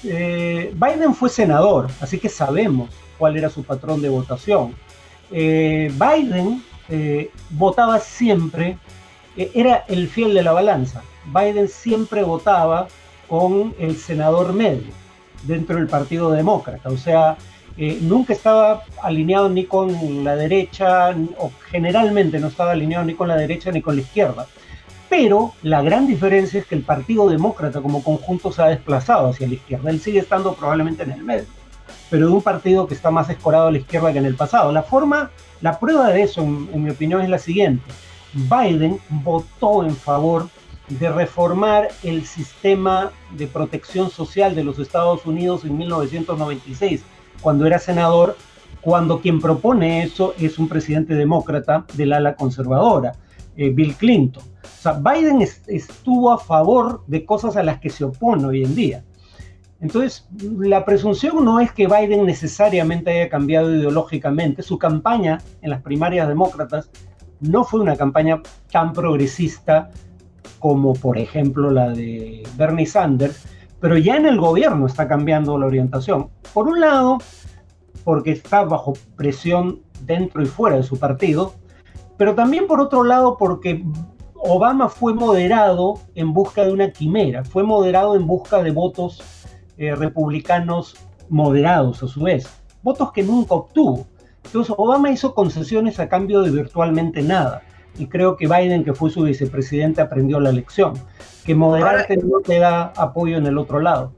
Biden 0.02 1.13
fue 1.13 1.30
senador, 1.30 1.89
así 1.99 2.19
que 2.19 2.30
sabemos 2.30 2.89
cuál 3.17 3.38
era 3.38 3.49
su 3.49 3.63
patrón 3.63 4.02
de 4.02 4.10
votación. 4.10 4.73
Eh, 5.32 5.91
Biden 5.93 6.63
eh, 6.88 7.30
votaba 7.52 7.99
siempre 7.99 8.78
eh, 9.38 9.52
era 9.54 9.86
el 9.88 10.08
fiel 10.08 10.34
de 10.34 10.41
la 10.41 10.54
balanza. 10.54 11.04
Biden 11.25 11.67
siempre 11.67 12.23
votaba 12.23 12.88
con 13.28 13.75
el 13.78 13.95
senador 13.97 14.54
medio 14.54 14.91
dentro 15.43 15.75
del 15.75 15.88
Partido 15.88 16.32
Demócrata, 16.32 16.89
o 16.89 16.97
sea, 16.97 17.38
eh, 17.82 17.98
nunca 18.02 18.34
estaba 18.34 18.84
alineado 19.02 19.48
ni 19.48 19.63
con 19.63 20.26
la 20.26 20.36
derecha, 20.36 21.15
o 21.38 21.50
generalmente 21.72 22.38
no 22.38 22.48
estaba 22.48 22.72
alineado 22.72 23.06
ni 23.06 23.13
con 23.13 23.30
la 23.30 23.38
derecha 23.38 23.72
ni 23.72 23.82
con 23.82 23.96
la 23.96 24.02
izquierda. 24.02 24.48
Pero 25.08 25.54
la 25.63 25.82
gran 25.82 26.06
diferencia 26.06 26.60
es 26.60 26.65
que 26.65 26.76
el 26.76 26.82
Partido 26.82 27.30
Demócrata 27.30 27.82
como 27.82 28.04
conjunto 28.04 28.52
se 28.52 28.62
ha 28.62 28.65
desplazado 28.65 29.30
hacia 29.30 29.48
la 29.48 29.54
izquierda. 29.54 29.92
Él 29.92 30.02
sigue 30.02 30.20
estando 30.20 30.56
probablemente 30.56 31.04
en 31.04 31.12
el 31.12 31.24
medio, 31.24 31.46
pero 32.10 32.28
de 32.28 32.34
un 32.34 32.42
partido 32.42 32.86
que 32.86 32.96
está 32.96 33.12
más 33.12 33.30
escorado 33.30 33.68
a 33.68 33.72
la 33.72 33.78
izquierda 33.78 34.12
que 34.12 34.20
en 34.20 34.26
el 34.26 34.36
pasado. 34.36 34.74
La 34.74 34.84
forma, 34.84 35.32
la 35.62 35.80
prueba 35.80 36.10
de 36.10 36.24
eso, 36.24 36.42
en 36.42 36.84
mi 36.84 36.89
opinión, 36.89 37.22
es 37.22 37.30
la 37.30 37.39
siguiente. 37.39 37.89
Biden 38.34 39.00
votó 39.10 39.86
en 39.86 39.96
favor 39.96 40.50
de 40.89 41.10
reformar 41.10 41.88
el 42.04 42.26
sistema 42.26 43.12
de 43.38 43.48
protección 43.48 44.10
social 44.10 44.54
de 44.54 44.65
los 44.65 44.80
Estados 44.80 45.26
Unidos 45.26 45.63
en 45.63 45.78
1996 45.78 47.06
cuando 47.41 47.65
era 47.65 47.80
senador, 47.80 48.36
cuando 48.82 49.19
quien 49.19 49.39
propone 49.39 50.04
eso 50.04 50.34
es 50.39 50.58
un 50.60 50.67
presidente 50.67 51.15
demócrata 51.15 51.86
del 51.95 52.13
ala 52.13 52.36
conservadora, 52.36 53.13
eh, 53.56 53.69
Bill 53.69 53.95
Clinton. 53.95 54.43
O 54.63 54.82
sea, 54.82 54.93
Biden 54.93 55.41
estuvo 55.41 56.32
a 56.32 56.38
favor 56.38 57.04
de 57.08 57.25
cosas 57.25 57.58
a 57.58 57.63
las 57.63 57.80
que 57.80 57.89
se 57.89 58.06
opone 58.06 58.45
hoy 58.45 58.63
en 58.63 58.75
día. 58.75 59.04
Entonces, 59.82 60.28
la 60.58 60.84
presunción 60.84 61.43
no 61.45 61.60
es 61.60 61.71
que 61.71 61.88
Biden 61.88 62.25
necesariamente 62.25 63.12
haya 63.12 63.30
cambiado 63.30 63.73
ideológicamente. 63.73 64.62
Su 64.62 64.78
campaña 64.78 65.39
en 65.62 65.69
las 65.69 65.82
primarias 65.82 66.28
demócratas 66.28 66.89
no 67.39 67.63
fue 67.63 67.80
una 67.80 67.95
campaña 67.95 68.41
tan 68.71 68.91
progresista 68.91 69.89
como, 70.60 70.93
por 70.93 71.17
ejemplo, 71.17 71.71
la 71.71 71.89
de 71.89 72.43
Bernie 72.58 72.86
Sanders, 72.86 73.45
pero 73.80 73.98
ya 73.98 74.15
en 74.15 74.26
el 74.26 74.39
gobierno 74.39 74.86
está 74.86 75.08
cambiando 75.08 75.58
la 75.58 75.65
orientación. 75.65 76.30
Por 76.54 76.68
un 76.68 76.80
lado, 76.80 77.18
porque 78.04 78.32
está 78.32 78.63
bajo 78.63 78.94
presión 79.15 79.82
dentro 80.06 80.42
y 80.42 80.46
fuera 80.46 80.78
de 80.78 80.84
su 80.84 80.98
partido, 80.98 81.54
pero 82.18 82.36
también 82.36 82.68
por 82.68 82.82
otro 82.82 83.04
lado 83.04 83.38
porque 83.38 83.84
Obama 84.36 84.89
fue 84.89 85.13
moderado 85.13 86.00
en 86.15 86.34
busca 86.34 86.63
de 86.63 86.72
una 86.72 86.92
quimera, 86.92 87.44
fue 87.44 87.63
moderado 87.63 88.15
en 88.15 88.26
busca 88.26 88.63
de 88.63 88.72
votos 88.72 89.22
eh, 89.78 89.96
republicanos 89.96 90.96
moderados 91.30 92.04
a 92.04 92.08
su 92.08 92.24
vez, 92.24 92.48
votos 92.82 93.12
que 93.12 93.24
nunca 93.24 93.56
obtuvo. 93.56 94.06
Entonces 94.44 94.74
Obama 94.78 95.12
hizo 95.12 95.36
concesiones 95.36 96.00
a 96.00 96.10
cambio 96.10 96.42
de 96.42 96.52
virtualmente 96.52 97.22
nada. 97.22 97.62
Y 98.00 98.08
creo 98.08 98.36
que 98.36 98.48
Biden, 98.48 98.84
que 98.84 98.94
fue 98.94 99.12
su 99.12 99.22
vicepresidente, 99.24 100.02
aprendió 100.02 100.40
la 100.40 100.52
lección 100.52 100.94
que 101.46 101.54
moderarte 101.54 102.18
no 102.18 102.40
te 102.42 102.60
da 102.60 102.94
apoyo 102.96 103.38
en 103.38 103.46
el 103.46 103.58
otro 103.58 103.80
lado. 103.80 104.14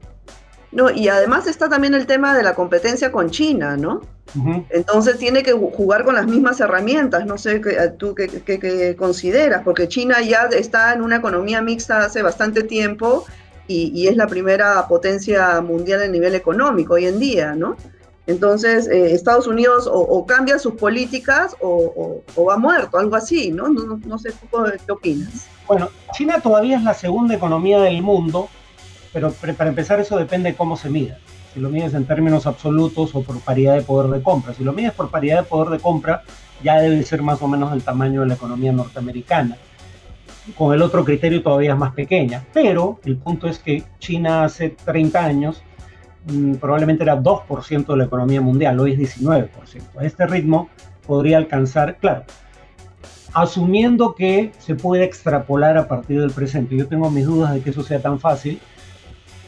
No, 0.70 0.90
y 0.90 1.08
además 1.08 1.46
está 1.46 1.68
también 1.68 1.94
el 1.94 2.06
tema 2.06 2.34
de 2.36 2.42
la 2.42 2.54
competencia 2.54 3.12
con 3.12 3.30
China, 3.30 3.76
¿no? 3.76 4.00
Entonces 4.70 5.18
tiene 5.18 5.42
que 5.42 5.52
jugar 5.52 6.04
con 6.04 6.14
las 6.14 6.26
mismas 6.26 6.58
herramientas, 6.60 7.26
no 7.26 7.36
sé 7.36 7.60
qué, 7.60 7.76
tú 7.98 8.14
qué, 8.14 8.96
consideras, 8.98 9.62
porque 9.62 9.88
China 9.88 10.22
ya 10.22 10.48
está 10.52 10.94
en 10.94 11.02
una 11.02 11.16
economía 11.16 11.60
mixta 11.60 12.04
hace 12.04 12.22
bastante 12.22 12.62
tiempo 12.62 13.26
y, 13.66 14.06
es 14.06 14.16
la 14.16 14.26
primera 14.26 14.86
potencia 14.88 15.60
mundial 15.60 16.02
a 16.02 16.08
nivel 16.08 16.34
económico 16.34 16.94
hoy 16.94 17.06
en 17.06 17.18
día, 17.18 17.54
¿no? 17.54 17.76
Entonces 18.26 18.88
eh, 18.88 19.14
Estados 19.14 19.46
Unidos 19.46 19.88
o, 19.92 20.24
cambia 20.26 20.58
sus 20.58 20.74
políticas 20.74 21.56
o, 21.60 22.22
va 22.48 22.56
muerto, 22.56 22.98
algo 22.98 23.16
así, 23.16 23.50
¿no? 23.50 23.68
No, 23.68 23.98
no 24.04 24.18
sé 24.18 24.32
qué 24.86 24.92
opinas. 24.92 25.46
Bueno, 25.66 25.88
China 26.12 26.40
todavía 26.40 26.76
es 26.76 26.82
la 26.82 26.94
segunda 26.94 27.34
economía 27.34 27.80
del 27.80 28.02
mundo, 28.02 28.48
pero 29.12 29.32
para 29.32 29.68
empezar 29.68 30.00
eso 30.00 30.16
depende 30.16 30.50
de 30.50 30.56
cómo 30.56 30.76
se 30.76 30.88
mida. 30.88 31.18
Si 31.52 31.60
lo 31.60 31.68
mides 31.68 31.94
en 31.94 32.06
términos 32.06 32.46
absolutos 32.46 33.14
o 33.14 33.22
por 33.22 33.38
paridad 33.40 33.74
de 33.74 33.82
poder 33.82 34.10
de 34.10 34.22
compra. 34.22 34.54
Si 34.54 34.64
lo 34.64 34.72
mides 34.72 34.92
por 34.92 35.10
paridad 35.10 35.42
de 35.42 35.42
poder 35.44 35.68
de 35.70 35.78
compra, 35.78 36.22
ya 36.62 36.80
debe 36.80 37.02
ser 37.02 37.22
más 37.22 37.42
o 37.42 37.48
menos 37.48 37.70
del 37.70 37.82
tamaño 37.82 38.22
de 38.22 38.28
la 38.28 38.34
economía 38.34 38.72
norteamericana. 38.72 39.58
Con 40.56 40.74
el 40.74 40.80
otro 40.80 41.04
criterio 41.04 41.42
todavía 41.42 41.72
es 41.72 41.78
más 41.78 41.92
pequeña. 41.92 42.44
Pero 42.54 43.00
el 43.04 43.16
punto 43.16 43.48
es 43.48 43.58
que 43.58 43.84
China 43.98 44.44
hace 44.44 44.70
30 44.70 45.24
años 45.24 45.62
probablemente 46.60 47.02
era 47.02 47.20
2% 47.20 47.86
de 47.86 47.96
la 47.96 48.04
economía 48.04 48.40
mundial, 48.40 48.78
hoy 48.80 48.92
es 48.92 49.18
19%. 49.18 49.48
A 49.98 50.04
este 50.04 50.26
ritmo 50.26 50.68
podría 51.06 51.38
alcanzar, 51.38 51.96
claro, 51.96 52.24
asumiendo 53.32 54.14
que 54.14 54.52
se 54.58 54.74
puede 54.74 55.04
extrapolar 55.04 55.76
a 55.76 55.88
partir 55.88 56.20
del 56.20 56.30
presente. 56.30 56.76
Yo 56.76 56.86
tengo 56.86 57.10
mis 57.10 57.26
dudas 57.26 57.54
de 57.54 57.60
que 57.60 57.70
eso 57.70 57.82
sea 57.82 58.00
tan 58.00 58.20
fácil. 58.20 58.60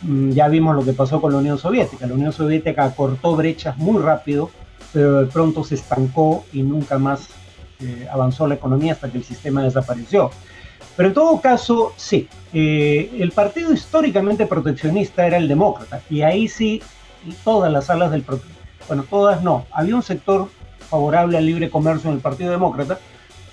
Mm, 0.02 0.30
ya 0.30 0.48
vimos 0.48 0.74
lo 0.74 0.84
que 0.84 0.92
pasó 0.92 1.20
con 1.20 1.32
la 1.32 1.38
Unión 1.38 1.58
Soviética. 1.58 2.06
La 2.06 2.14
Unión 2.14 2.32
Soviética 2.32 2.90
cortó 2.94 3.36
brechas 3.36 3.76
muy 3.76 4.02
rápido, 4.02 4.50
pero 4.92 5.20
de 5.20 5.26
pronto 5.26 5.64
se 5.64 5.76
estancó 5.76 6.44
y 6.52 6.62
nunca 6.62 6.98
más 6.98 7.28
eh, 7.80 8.06
avanzó 8.10 8.46
la 8.46 8.54
economía 8.54 8.92
hasta 8.92 9.10
que 9.10 9.18
el 9.18 9.24
sistema 9.24 9.62
desapareció. 9.62 10.30
Pero 10.96 11.08
en 11.08 11.14
todo 11.14 11.40
caso, 11.40 11.92
sí, 11.96 12.28
eh, 12.52 13.10
el 13.18 13.32
partido 13.32 13.72
históricamente 13.72 14.46
proteccionista 14.46 15.26
era 15.26 15.36
el 15.36 15.48
demócrata, 15.48 16.02
y 16.08 16.22
ahí 16.22 16.48
sí, 16.48 16.82
todas 17.42 17.72
las 17.72 17.90
alas 17.90 18.10
del... 18.10 18.24
Bueno, 18.86 19.04
todas 19.08 19.42
no. 19.42 19.66
Había 19.72 19.96
un 19.96 20.02
sector 20.02 20.48
favorable 20.88 21.38
al 21.38 21.46
libre 21.46 21.70
comercio 21.70 22.10
en 22.10 22.16
el 22.16 22.22
Partido 22.22 22.50
Demócrata, 22.50 22.98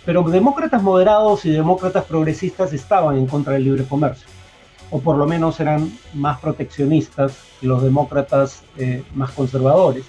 pero 0.05 0.23
demócratas 0.23 0.83
moderados 0.83 1.45
y 1.45 1.51
demócratas 1.51 2.05
progresistas 2.05 2.73
estaban 2.73 3.17
en 3.17 3.27
contra 3.27 3.53
del 3.53 3.63
libre 3.63 3.85
comercio, 3.85 4.27
o 4.89 4.99
por 4.99 5.15
lo 5.15 5.25
menos 5.25 5.59
eran 5.59 5.91
más 6.13 6.39
proteccionistas 6.39 7.37
que 7.59 7.67
los 7.67 7.81
demócratas 7.81 8.63
eh, 8.77 9.03
más 9.13 9.31
conservadores. 9.31 10.05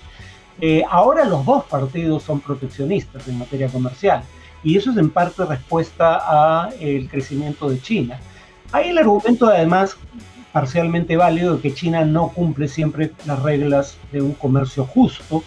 Eh, 0.60 0.82
ahora 0.90 1.24
los 1.24 1.44
dos 1.44 1.64
partidos 1.64 2.22
son 2.22 2.40
proteccionistas 2.40 3.26
en 3.28 3.38
materia 3.38 3.68
comercial, 3.68 4.22
y 4.62 4.76
eso 4.76 4.90
es 4.90 4.96
en 4.96 5.10
parte 5.10 5.44
respuesta 5.44 6.64
al 6.64 7.08
crecimiento 7.08 7.68
de 7.68 7.80
China. 7.80 8.20
Hay 8.72 8.90
el 8.90 8.98
argumento 8.98 9.46
además 9.46 9.96
parcialmente 10.52 11.16
válido 11.16 11.56
de 11.56 11.62
que 11.62 11.74
China 11.74 12.04
no 12.04 12.28
cumple 12.28 12.68
siempre 12.68 13.12
las 13.26 13.42
reglas 13.42 13.96
de 14.12 14.22
un 14.22 14.32
comercio 14.32 14.84
justo, 14.84 15.42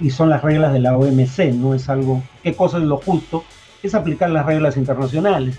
y 0.00 0.10
son 0.10 0.28
las 0.28 0.42
reglas 0.42 0.72
de 0.72 0.80
la 0.80 0.96
OMC, 0.96 1.52
no 1.54 1.72
es 1.72 1.88
algo, 1.88 2.22
¿qué 2.42 2.54
cosa 2.54 2.78
es 2.78 2.84
lo 2.84 2.96
justo? 2.96 3.44
es 3.86 3.94
aplicar 3.94 4.30
las 4.30 4.46
reglas 4.46 4.76
internacionales. 4.76 5.58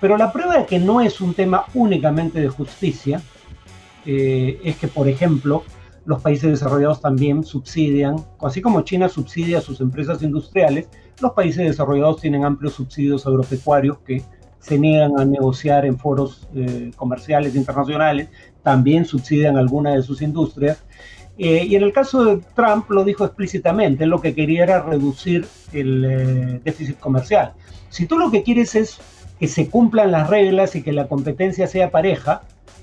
Pero 0.00 0.16
la 0.16 0.32
prueba 0.32 0.58
de 0.58 0.66
que 0.66 0.78
no 0.78 1.00
es 1.00 1.20
un 1.20 1.34
tema 1.34 1.66
únicamente 1.74 2.40
de 2.40 2.48
justicia 2.48 3.20
eh, 4.06 4.58
es 4.64 4.76
que, 4.76 4.88
por 4.88 5.08
ejemplo, 5.08 5.64
los 6.06 6.22
países 6.22 6.50
desarrollados 6.50 7.00
también 7.00 7.44
subsidian, 7.44 8.16
así 8.40 8.62
como 8.62 8.80
China 8.82 9.08
subsidia 9.08 9.58
a 9.58 9.62
sus 9.62 9.80
empresas 9.80 10.22
industriales, 10.22 10.88
los 11.20 11.32
países 11.32 11.66
desarrollados 11.66 12.20
tienen 12.20 12.44
amplios 12.44 12.74
subsidios 12.74 13.26
agropecuarios 13.26 13.98
que 13.98 14.22
se 14.58 14.78
niegan 14.78 15.18
a 15.18 15.24
negociar 15.24 15.86
en 15.86 15.98
foros 15.98 16.48
eh, 16.54 16.90
comerciales 16.96 17.54
internacionales, 17.54 18.28
también 18.62 19.04
subsidian 19.04 19.56
algunas 19.56 19.94
de 19.94 20.02
sus 20.02 20.20
industrias 20.20 20.82
eh, 21.42 21.64
y 21.64 21.74
en 21.74 21.82
el 21.84 21.94
caso 21.94 22.22
de 22.22 22.42
Trump 22.54 22.90
lo 22.90 23.02
dijo 23.02 23.24
explícitamente, 23.24 24.04
lo 24.04 24.20
que 24.20 24.34
quería 24.34 24.62
era 24.62 24.82
reducir 24.82 25.46
el 25.72 26.04
eh, 26.04 26.60
déficit 26.62 26.98
comercial. 26.98 27.54
Si 27.88 28.04
tú 28.04 28.18
lo 28.18 28.30
que 28.30 28.42
quieres 28.42 28.74
es 28.74 28.98
que 29.38 29.48
se 29.48 29.70
cumplan 29.70 30.12
las 30.12 30.28
reglas 30.28 30.76
y 30.76 30.82
que 30.82 30.92
la 30.92 31.08
competencia 31.08 31.66
sea 31.66 31.90
pareja, 31.90 32.42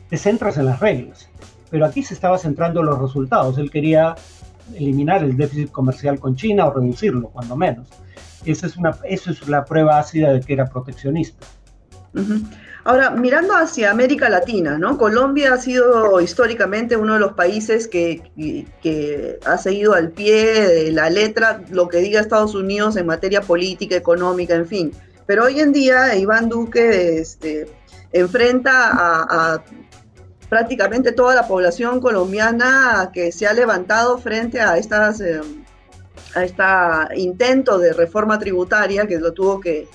te 0.09 0.17
centras 0.17 0.57
en 0.57 0.65
las 0.65 0.79
reglas. 0.79 1.29
Pero 1.69 1.85
aquí 1.85 2.01
se 2.01 2.15
estaba 2.15 2.39
centrando 2.39 2.79
en 2.79 2.87
los 2.87 2.99
resultados. 2.99 3.59
Él 3.59 3.69
quería 3.69 4.15
eliminar 4.73 5.23
el 5.23 5.37
déficit 5.37 5.69
comercial 5.69 6.19
con 6.19 6.35
China 6.35 6.65
o 6.65 6.73
reducirlo, 6.73 7.29
cuando 7.29 7.55
menos. 7.55 7.87
Esa 8.51 8.67
es, 8.67 8.77
una, 8.77 8.97
eso 9.03 9.31
es 9.31 9.47
la 9.47 9.65
prueba 9.65 9.99
ácida 9.99 10.33
de 10.33 10.41
que 10.41 10.53
era 10.53 10.65
proteccionista. 10.65 11.45
Ahora, 12.83 13.11
mirando 13.11 13.53
hacia 13.53 13.91
América 13.91 14.29
Latina, 14.29 14.77
¿no? 14.77 14.97
Colombia 14.97 15.53
ha 15.53 15.57
sido 15.57 16.21
históricamente 16.21 16.95
uno 16.95 17.15
de 17.15 17.19
los 17.19 17.33
países 17.33 17.87
que, 17.87 18.21
ha 19.45 19.57
seguido 19.57 19.93
al 19.93 20.11
pie 20.11 20.67
de 20.67 20.91
la 20.93 21.09
letra 21.09 21.61
lo 21.69 21.89
que 21.89 21.97
diga 21.97 22.21
Estados 22.21 22.55
Unidos 22.55 22.95
en 22.95 23.05
materia 23.05 23.41
política, 23.41 23.95
económica, 23.95 24.55
en 24.55 24.65
fin. 24.65 24.91
Pero 25.25 25.43
hoy 25.43 25.59
en 25.59 25.73
día 25.73 26.15
Iván 26.15 26.47
Duque 26.47 27.19
este, 27.19 27.69
enfrenta 28.13 28.71
a, 28.93 29.63
prácticamente 30.47 31.11
toda 31.11 31.35
la 31.35 31.45
población 31.45 31.99
colombiana 31.99 33.11
que 33.13 33.33
se 33.33 33.45
ha 33.47 33.53
levantado 33.53 34.17
frente 34.17 34.61
a 34.61 34.77
estas 34.77 35.19
eh, 35.19 35.41
a 36.35 36.43
este 36.43 36.63
intento 37.15 37.77
de 37.79 37.93
reforma 37.93 38.37
tributaria 38.37 39.07
que 39.07 39.19
lo 39.19 39.33
tuvo 39.33 39.59
que 39.59 39.87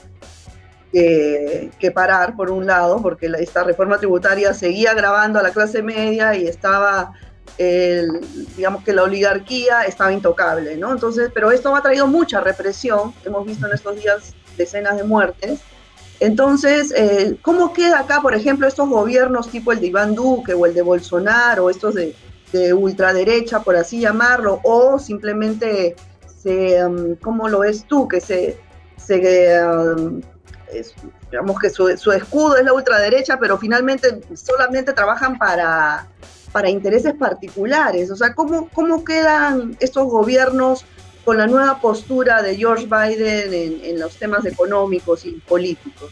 que, 0.92 1.90
parar, 1.94 2.36
por 2.36 2.50
un 2.50 2.66
lado, 2.66 3.00
porque 3.00 3.30
esta 3.38 3.64
reforma 3.64 3.98
tributaria 3.98 4.52
seguía 4.52 4.92
grabando 4.94 5.38
a 5.38 5.42
la 5.42 5.50
clase 5.50 5.82
media 5.82 6.34
y 6.36 6.46
estaba, 6.46 7.12
digamos 7.58 8.84
que 8.84 8.92
la 8.92 9.04
oligarquía 9.04 9.84
estaba 9.84 10.12
intocable, 10.12 10.76
¿no? 10.76 10.92
Entonces, 10.92 11.30
pero 11.32 11.50
esto 11.50 11.74
ha 11.74 11.82
traído 11.82 12.06
mucha 12.06 12.40
represión, 12.40 13.14
hemos 13.24 13.46
visto 13.46 13.66
en 13.66 13.72
estos 13.72 13.96
días 13.96 14.34
decenas 14.56 14.96
de 14.96 15.04
muertes, 15.04 15.60
Entonces, 16.20 16.92
eh, 16.96 17.36
¿cómo 17.42 17.72
queda 17.72 17.98
acá, 18.00 18.20
por 18.20 18.34
ejemplo, 18.34 18.68
estos 18.68 18.88
gobiernos 18.88 19.48
tipo 19.48 19.72
el 19.72 19.80
de 19.80 19.88
Iván 19.88 20.14
Duque 20.14 20.54
o 20.54 20.66
el 20.66 20.74
de 20.74 20.82
Bolsonaro, 20.82 21.68
estos 21.68 21.94
de, 21.94 22.14
ultraderecha, 22.74 23.60
por 23.60 23.76
así 23.76 23.98
llamarlo, 23.98 24.60
o 24.62 24.98
simplemente, 24.98 25.96
um, 26.44 27.16
¿cómo 27.16 27.48
lo 27.48 27.60
ves 27.60 27.84
tú? 27.86 28.08
Que 28.08 28.20
se, 28.20 28.58
um, 29.64 30.20
digamos 31.30 31.58
que 31.58 31.70
su, 31.70 31.88
escudo 31.88 32.56
es 32.56 32.64
la 32.64 32.72
ultraderecha, 32.72 33.38
pero 33.38 33.58
finalmente 33.58 34.20
solamente 34.34 34.92
trabajan 34.92 35.38
para, 35.38 36.06
para 36.52 36.70
intereses 36.70 37.14
particulares. 37.14 38.10
O 38.10 38.16
sea, 38.16 38.34
¿cómo, 38.34 38.68
¿cómo 38.72 39.04
quedan 39.04 39.76
estos 39.80 40.06
gobiernos 40.08 40.84
con 41.24 41.38
la 41.38 41.46
nueva 41.46 41.80
postura 41.80 42.42
de 42.42 42.56
George 42.56 42.86
Biden 42.86 43.80
en, 43.84 44.00
los 44.00 44.16
temas 44.16 44.44
económicos 44.44 45.24
y 45.24 45.32
políticos? 45.32 46.10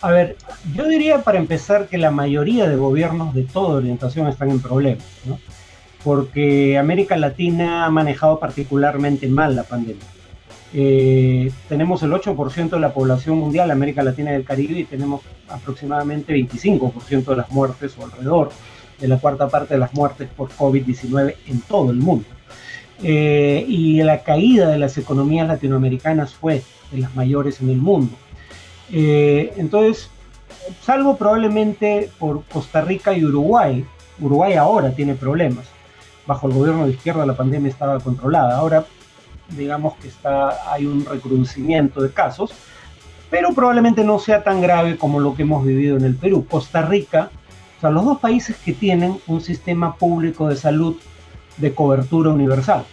A 0.00 0.10
ver, 0.10 0.36
yo 0.74 0.86
diría 0.86 1.22
para 1.22 1.38
empezar 1.38 1.88
que 1.88 1.96
la 1.98 2.10
mayoría 2.10 2.68
de 2.68 2.76
gobiernos 2.76 3.34
de 3.34 3.44
toda 3.44 3.76
orientación 3.76 4.26
están 4.28 4.50
en 4.50 4.60
problemas, 4.60 5.06
¿no? 5.24 5.38
Porque 6.04 6.76
América 6.76 7.16
Latina 7.16 7.86
ha 7.86 7.90
manejado 7.90 8.38
particularmente 8.38 9.26
mal 9.26 9.56
la 9.56 9.64
pandemia. 9.64 10.04
Eh, 10.76 11.50
tenemos 11.68 12.02
el 12.02 12.12
8% 12.12 12.68
de 12.68 12.80
la 12.80 12.92
población 12.92 13.38
mundial, 13.38 13.70
América 13.70 14.02
Latina 14.02 14.32
y 14.32 14.34
el 14.34 14.44
Caribe, 14.44 14.80
y 14.80 14.84
tenemos 14.84 15.22
aproximadamente 15.48 16.34
25% 16.34 17.24
de 17.24 17.36
las 17.36 17.50
muertes 17.50 17.96
o 17.98 18.04
alrededor 18.04 18.50
de 19.00 19.08
la 19.08 19.18
cuarta 19.18 19.48
parte 19.48 19.74
de 19.74 19.80
las 19.80 19.94
muertes 19.94 20.28
por 20.36 20.50
COVID-19 20.50 21.36
en 21.46 21.60
todo 21.62 21.90
el 21.90 21.98
mundo. 21.98 22.26
Eh, 23.02 23.64
y 23.66 24.02
la 24.02 24.22
caída 24.22 24.68
de 24.68 24.78
las 24.78 24.98
economías 24.98 25.48
latinoamericanas 25.48 26.34
fue 26.34 26.62
de 26.92 26.98
las 26.98 27.14
mayores 27.14 27.60
en 27.60 27.70
el 27.70 27.78
mundo. 27.78 28.14
Eh, 28.92 29.54
entonces, 29.56 30.10
salvo 30.82 31.16
probablemente 31.16 32.10
por 32.18 32.44
Costa 32.44 32.82
Rica 32.82 33.16
y 33.16 33.24
Uruguay, 33.24 33.84
Uruguay 34.20 34.54
ahora 34.54 34.90
tiene 34.92 35.14
problemas. 35.14 35.73
Bajo 36.26 36.46
el 36.48 36.54
gobierno 36.54 36.86
de 36.86 36.92
izquierda 36.92 37.26
la 37.26 37.36
pandemia 37.36 37.70
estaba 37.70 38.00
controlada. 38.00 38.56
Ahora, 38.56 38.84
digamos 39.50 39.94
que 39.96 40.08
está, 40.08 40.72
hay 40.72 40.86
un 40.86 41.04
recrudecimiento 41.04 42.00
de 42.00 42.10
casos, 42.12 42.52
pero 43.30 43.52
probablemente 43.52 44.04
no 44.04 44.18
sea 44.18 44.42
tan 44.42 44.60
grave 44.60 44.96
como 44.96 45.20
lo 45.20 45.34
que 45.34 45.42
hemos 45.42 45.64
vivido 45.64 45.96
en 45.96 46.04
el 46.04 46.16
Perú. 46.16 46.46
Costa 46.48 46.82
Rica, 46.82 47.30
o 47.76 47.80
sea, 47.80 47.90
los 47.90 48.04
dos 48.04 48.18
países 48.18 48.56
que 48.56 48.72
tienen 48.72 49.18
un 49.26 49.40
sistema 49.40 49.96
público 49.96 50.48
de 50.48 50.56
salud 50.56 50.96
de 51.56 51.74
cobertura 51.74 52.30
universal. 52.30 52.84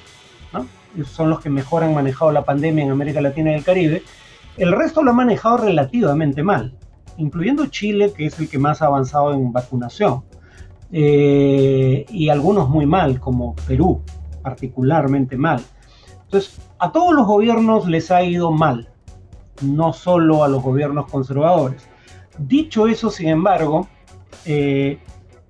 Son 1.05 1.29
los 1.29 1.39
que 1.39 1.49
mejor 1.49 1.85
han 1.85 1.93
manejado 1.93 2.33
la 2.33 2.43
pandemia 2.43 2.83
en 2.83 2.91
América 2.91 3.21
Latina 3.21 3.51
y 3.51 3.55
el 3.55 3.63
Caribe. 3.63 4.03
El 4.57 4.73
resto 4.73 5.01
lo 5.01 5.11
ha 5.11 5.13
manejado 5.13 5.57
relativamente 5.57 6.43
mal, 6.43 6.73
incluyendo 7.15 7.67
Chile, 7.67 8.11
que 8.13 8.25
es 8.25 8.37
el 8.39 8.49
que 8.49 8.59
más 8.59 8.81
ha 8.81 8.87
avanzado 8.87 9.33
en 9.33 9.53
vacunación, 9.53 10.23
eh, 10.91 12.05
y 12.09 12.29
algunos 12.29 12.69
muy 12.69 12.85
mal, 12.85 13.19
como 13.19 13.55
Perú, 13.67 14.01
particularmente 14.41 15.37
mal. 15.37 15.61
Entonces, 16.23 16.59
a 16.79 16.91
todos 16.91 17.13
los 17.13 17.27
gobiernos 17.27 17.87
les 17.87 18.11
ha 18.11 18.23
ido 18.23 18.51
mal, 18.51 18.89
no 19.61 19.93
solo 19.93 20.43
a 20.43 20.47
los 20.47 20.63
gobiernos 20.63 21.09
conservadores. 21.09 21.87
Dicho 22.37 22.87
eso, 22.87 23.09
sin 23.09 23.29
embargo, 23.29 23.87
eh, 24.45 24.97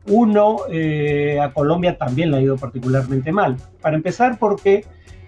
uno, 0.07 0.57
eh, 0.69 1.39
a 1.39 1.53
Colombia 1.53 1.97
también 1.97 2.31
le 2.31 2.37
ha 2.37 2.41
ido 2.41 2.57
particularmente 2.57 3.31
mal. 3.31 3.57
Para 3.81 3.95
empezar, 3.95 4.39
porque 4.39 4.85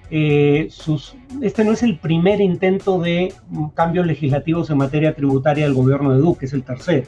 eh, 0.10 0.68
sus, 0.70 1.16
este 1.42 1.64
no 1.64 1.72
es 1.72 1.84
el 1.84 1.98
primer 1.98 2.42
intento 2.42 3.00
de 3.00 3.34
cambios 3.76 4.06
legislativos 4.06 4.70
en 4.70 4.78
materia 4.78 5.16
tributaria 5.16 5.66
del 5.66 5.74
gobierno 5.74 6.12
de 6.14 6.20
Duque, 6.20 6.46
es 6.46 6.54
el 6.54 6.64
tercero. 6.64 7.08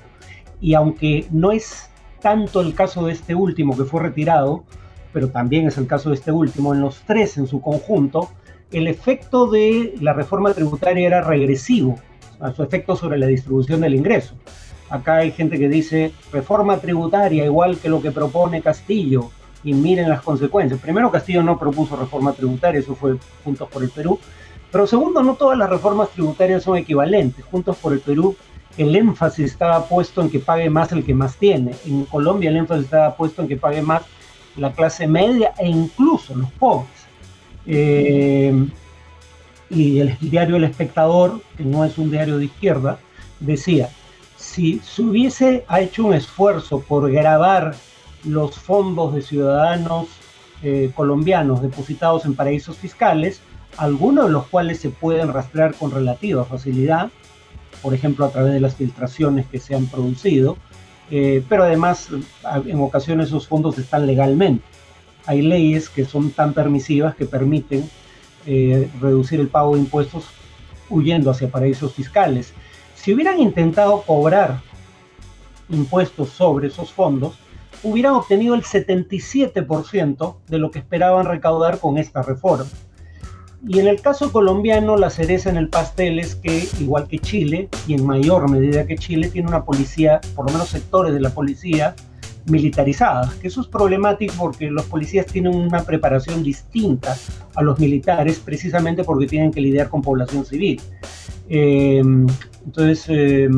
Y 0.62 0.74
aunque 0.74 1.26
no 1.32 1.52
es 1.52 1.90
tanto 2.26 2.62
el 2.62 2.74
caso 2.74 3.06
de 3.06 3.14
este 3.14 3.36
último 3.36 3.78
que 3.78 3.84
fue 3.84 4.02
retirado, 4.02 4.64
pero 5.14 5.30
también 5.30 5.68
es 5.68 5.78
el 5.78 5.86
caso 5.86 6.10
de 6.10 6.16
este 6.16 6.32
último, 6.32 6.74
en 6.74 6.82
los 6.82 7.04
tres 7.06 7.38
en 7.38 7.46
su 7.46 7.62
conjunto, 7.62 8.32
el 8.72 8.88
efecto 8.88 9.46
de 9.46 9.94
la 10.02 10.12
reforma 10.12 10.52
tributaria 10.52 11.06
era 11.06 11.22
regresivo, 11.22 12.00
a 12.40 12.52
su 12.52 12.64
efecto 12.64 12.96
sobre 12.96 13.20
la 13.20 13.28
distribución 13.28 13.82
del 13.82 13.94
ingreso. 13.94 14.34
Acá 14.90 15.18
hay 15.18 15.34
gente 15.34 15.60
que 15.60 15.70
dice 15.70 16.14
reforma 16.34 16.80
tributaria 16.80 17.46
igual 17.46 17.78
que 17.78 17.90
lo 17.90 18.02
que 18.02 18.10
propone 18.10 18.64
Castillo 18.64 19.30
y 19.64 19.76
miren 19.76 20.10
las 20.10 20.24
consecuencias. 20.24 20.82
Primero, 20.82 21.12
Castillo 21.12 21.44
no 21.44 21.60
propuso 21.60 21.96
reforma 21.96 22.34
tributaria, 22.34 22.80
eso 22.80 22.96
fue 22.96 23.18
Juntos 23.44 23.70
por 23.70 23.84
el 23.84 23.92
Perú. 23.92 24.18
Pero 24.72 24.88
segundo, 24.88 25.22
no 25.22 25.36
todas 25.36 25.60
las 25.60 25.70
reformas 25.70 26.10
tributarias 26.10 26.64
son 26.64 26.78
equivalentes. 26.78 27.46
Juntos 27.46 27.78
por 27.78 27.94
el 27.94 28.00
Perú, 28.00 28.36
el 28.78 28.96
énfasis 28.96 29.46
estaba 29.46 29.88
puesto 29.88 30.22
en 30.22 30.30
que 30.30 30.40
pague 30.40 30.70
más 30.70 30.92
el 30.92 31.04
que 31.04 31.14
más 31.14 31.38
tiene. 31.38 31.74
En 31.86 32.06
Colombia 32.06 32.50
el 32.50 32.58
énfasis 32.58 32.86
estaba 32.86 33.16
puesto 33.16 33.42
en 33.42 33.48
que 33.48 33.58
pague 33.58 33.82
más 33.82 34.04
la 34.58 34.72
clase 34.72 35.08
media 35.08 35.54
e 35.58 35.68
incluso 35.68 36.36
los 36.36 36.52
pobres. 36.54 36.90
Eh, 37.66 38.68
y 39.70 40.00
el 40.00 40.18
diario 40.20 40.58
El 40.58 40.64
Espectador, 40.64 41.42
que 41.58 41.64
no 41.64 41.84
es 41.84 41.98
un 41.98 42.12
diario 42.12 42.38
de 42.38 42.46
izquierda, 42.46 43.00
decía, 43.40 43.90
si 44.38 44.80
se 44.80 45.02
hubiese 45.02 45.66
hecho 45.78 46.06
un 46.06 46.14
esfuerzo 46.14 46.80
por 46.82 47.12
grabar 47.12 47.76
los 48.24 48.58
fondos 48.58 49.14
de 49.14 49.22
ciudadanos 49.22 50.08
eh, 50.64 50.92
colombianos 50.96 51.62
depositados 51.62 52.26
en 52.26 52.36
paraísos 52.36 52.78
fiscales, 52.78 53.42
algunos 53.78 54.26
de 54.26 54.32
los 54.32 54.48
cuales 54.48 54.80
se 54.80 54.90
pueden 54.90 55.34
rastrear 55.34 55.76
con 55.76 55.92
relativa 55.92 56.46
facilidad, 56.46 57.10
por 57.82 57.94
ejemplo 57.94 58.26
a 58.26 58.32
través 58.32 58.54
de 58.54 58.60
las 58.60 58.76
filtraciones 58.76 59.46
que 59.48 59.60
se 59.60 59.76
han 59.76 59.88
producido, 59.88 60.58
eh, 61.12 61.44
pero 61.48 61.64
además 61.64 62.10
en 62.66 62.80
ocasiones 62.80 63.28
esos 63.28 63.48
fondos 63.48 63.78
están 63.78 64.08
legalmente. 64.08 64.64
Hay 65.26 65.42
leyes 65.42 65.90
que 65.90 66.06
son 66.06 66.32
tan 66.32 66.54
permisivas 66.54 67.16
que 67.16 67.26
permiten 67.26 67.90
eh, 68.46 68.90
reducir 69.02 69.40
el 69.40 69.48
pago 69.48 69.74
de 69.74 69.82
impuestos 69.82 70.26
huyendo 70.90 71.32
hacia 71.32 71.50
paraísos 71.50 71.94
fiscales. 71.94 72.54
Si 72.96 73.14
hubieran 73.14 73.40
intentado 73.40 74.02
cobrar 74.02 74.62
impuestos 75.70 76.30
sobre 76.30 76.68
esos 76.68 76.92
fondos, 76.92 77.40
hubieran 77.84 78.14
obtenido 78.14 78.56
el 78.56 78.64
77% 78.64 80.36
de 80.48 80.58
lo 80.58 80.72
que 80.72 80.80
esperaban 80.80 81.26
recaudar 81.26 81.80
con 81.80 81.98
esta 81.98 82.22
reforma. 82.22 82.66
Y 83.68 83.80
en 83.80 83.88
el 83.88 84.02
caso 84.02 84.32
colombiano, 84.32 84.96
la 84.96 85.10
cereza 85.10 85.50
en 85.50 85.58
el 85.58 85.70
pastel 85.70 86.20
es 86.20 86.36
que, 86.36 86.68
igual 86.80 87.08
que 87.08 87.18
Chile, 87.18 87.70
y 87.88 87.96
en 87.96 88.06
mayor 88.06 88.50
medida 88.50 88.86
que 88.86 88.96
Chile, 88.96 89.30
tiene 89.30 89.48
una 89.48 89.66
policía, 89.66 90.22
por 90.36 90.46
lo 90.46 90.54
menos 90.54 90.70
sectores 90.70 91.14
de 91.14 91.20
la 91.20 91.32
policía, 91.32 91.96
militarizadas, 92.46 93.34
que 93.36 93.48
eso 93.48 93.62
es 93.62 93.68
problemático 93.68 94.34
porque 94.38 94.70
los 94.70 94.86
policías 94.86 95.26
tienen 95.26 95.56
una 95.56 95.84
preparación 95.84 96.44
distinta 96.44 97.18
a 97.56 97.64
los 97.64 97.80
militares 97.80 98.40
precisamente 98.40 99.04
porque 99.04 99.26
tienen 99.26 99.52
que 99.52 99.62
lidiar 99.62 99.90
con 99.90 100.04
población 100.04 100.46
civil. 100.46 100.80
Eh, 101.50 102.04
entonces, 102.66 103.06
eh, 103.08 103.50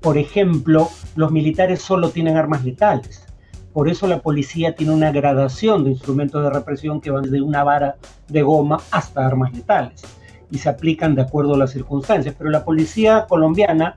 por 0.00 0.18
ejemplo, 0.18 0.90
los 1.16 1.32
militares 1.32 1.80
solo 1.80 2.10
tienen 2.10 2.36
armas 2.36 2.64
letales. 2.64 3.24
Por 3.72 3.88
eso 3.88 4.06
la 4.08 4.20
policía 4.20 4.74
tiene 4.74 4.92
una 4.92 5.12
gradación 5.12 5.84
de 5.84 5.90
instrumentos 5.90 6.42
de 6.42 6.50
represión 6.50 7.00
que 7.00 7.10
van 7.10 7.22
desde 7.22 7.40
una 7.40 7.62
vara 7.62 7.96
de 8.28 8.42
goma 8.42 8.80
hasta 8.90 9.24
armas 9.24 9.52
letales 9.52 10.02
y 10.50 10.58
se 10.58 10.68
aplican 10.68 11.14
de 11.14 11.22
acuerdo 11.22 11.54
a 11.54 11.58
las 11.58 11.70
circunstancias. 11.70 12.34
Pero 12.36 12.50
la 12.50 12.64
policía 12.64 13.26
colombiana 13.28 13.96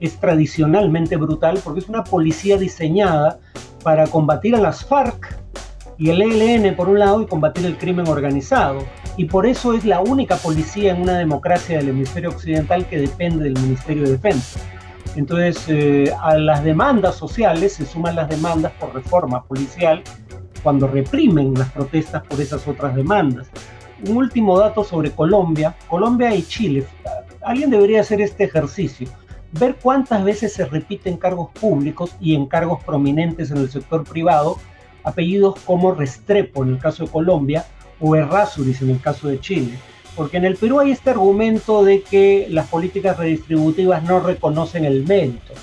es 0.00 0.18
tradicionalmente 0.18 1.16
brutal 1.16 1.60
porque 1.62 1.80
es 1.80 1.88
una 1.88 2.02
policía 2.02 2.58
diseñada 2.58 3.38
para 3.84 4.08
combatir 4.08 4.56
a 4.56 4.60
las 4.60 4.84
FARC 4.84 5.38
y 5.98 6.10
el 6.10 6.20
ELN 6.20 6.74
por 6.74 6.88
un 6.88 6.98
lado 6.98 7.22
y 7.22 7.26
combatir 7.26 7.64
el 7.66 7.78
crimen 7.78 8.08
organizado. 8.08 8.80
Y 9.16 9.26
por 9.26 9.46
eso 9.46 9.74
es 9.74 9.84
la 9.84 10.00
única 10.00 10.36
policía 10.36 10.92
en 10.92 11.02
una 11.02 11.18
democracia 11.18 11.78
del 11.78 11.90
hemisferio 11.90 12.30
occidental 12.30 12.86
que 12.86 12.98
depende 12.98 13.44
del 13.44 13.60
Ministerio 13.60 14.02
de 14.02 14.12
Defensa. 14.12 14.58
Entonces, 15.14 15.64
eh, 15.68 16.12
a 16.20 16.36
las 16.36 16.64
demandas 16.64 17.16
sociales 17.16 17.74
se 17.74 17.86
suman 17.86 18.16
las 18.16 18.28
demandas 18.28 18.72
por 18.80 18.94
reforma 18.94 19.44
policial 19.44 20.02
cuando 20.62 20.86
reprimen 20.86 21.54
las 21.54 21.70
protestas 21.70 22.22
por 22.26 22.40
esas 22.40 22.66
otras 22.66 22.94
demandas. 22.94 23.48
Un 24.08 24.16
último 24.16 24.58
dato 24.58 24.84
sobre 24.84 25.10
Colombia, 25.10 25.76
Colombia 25.88 26.34
y 26.34 26.42
Chile. 26.42 26.86
Alguien 27.42 27.70
debería 27.70 28.00
hacer 28.00 28.20
este 28.20 28.44
ejercicio, 28.44 29.08
ver 29.52 29.76
cuántas 29.80 30.24
veces 30.24 30.54
se 30.54 30.64
repiten 30.64 31.16
cargos 31.16 31.50
públicos 31.50 32.16
y 32.20 32.34
en 32.34 32.46
cargos 32.46 32.82
prominentes 32.84 33.50
en 33.50 33.58
el 33.58 33.70
sector 33.70 34.04
privado 34.04 34.58
apellidos 35.04 35.60
como 35.60 35.92
Restrepo 35.92 36.62
en 36.62 36.70
el 36.70 36.78
caso 36.78 37.04
de 37.04 37.10
Colombia 37.10 37.66
o 38.00 38.16
Errázuriz 38.16 38.80
en 38.82 38.90
el 38.90 39.00
caso 39.00 39.28
de 39.28 39.40
Chile. 39.40 39.78
Porque 40.16 40.36
en 40.36 40.44
el 40.44 40.56
Perú 40.56 40.80
hay 40.80 40.90
este 40.90 41.10
argumento 41.10 41.84
de 41.84 42.02
que 42.02 42.46
las 42.50 42.68
políticas 42.68 43.16
redistributivas 43.16 44.02
no 44.02 44.20
reconocen 44.20 44.84
el 44.84 45.06
mérito. 45.06 45.54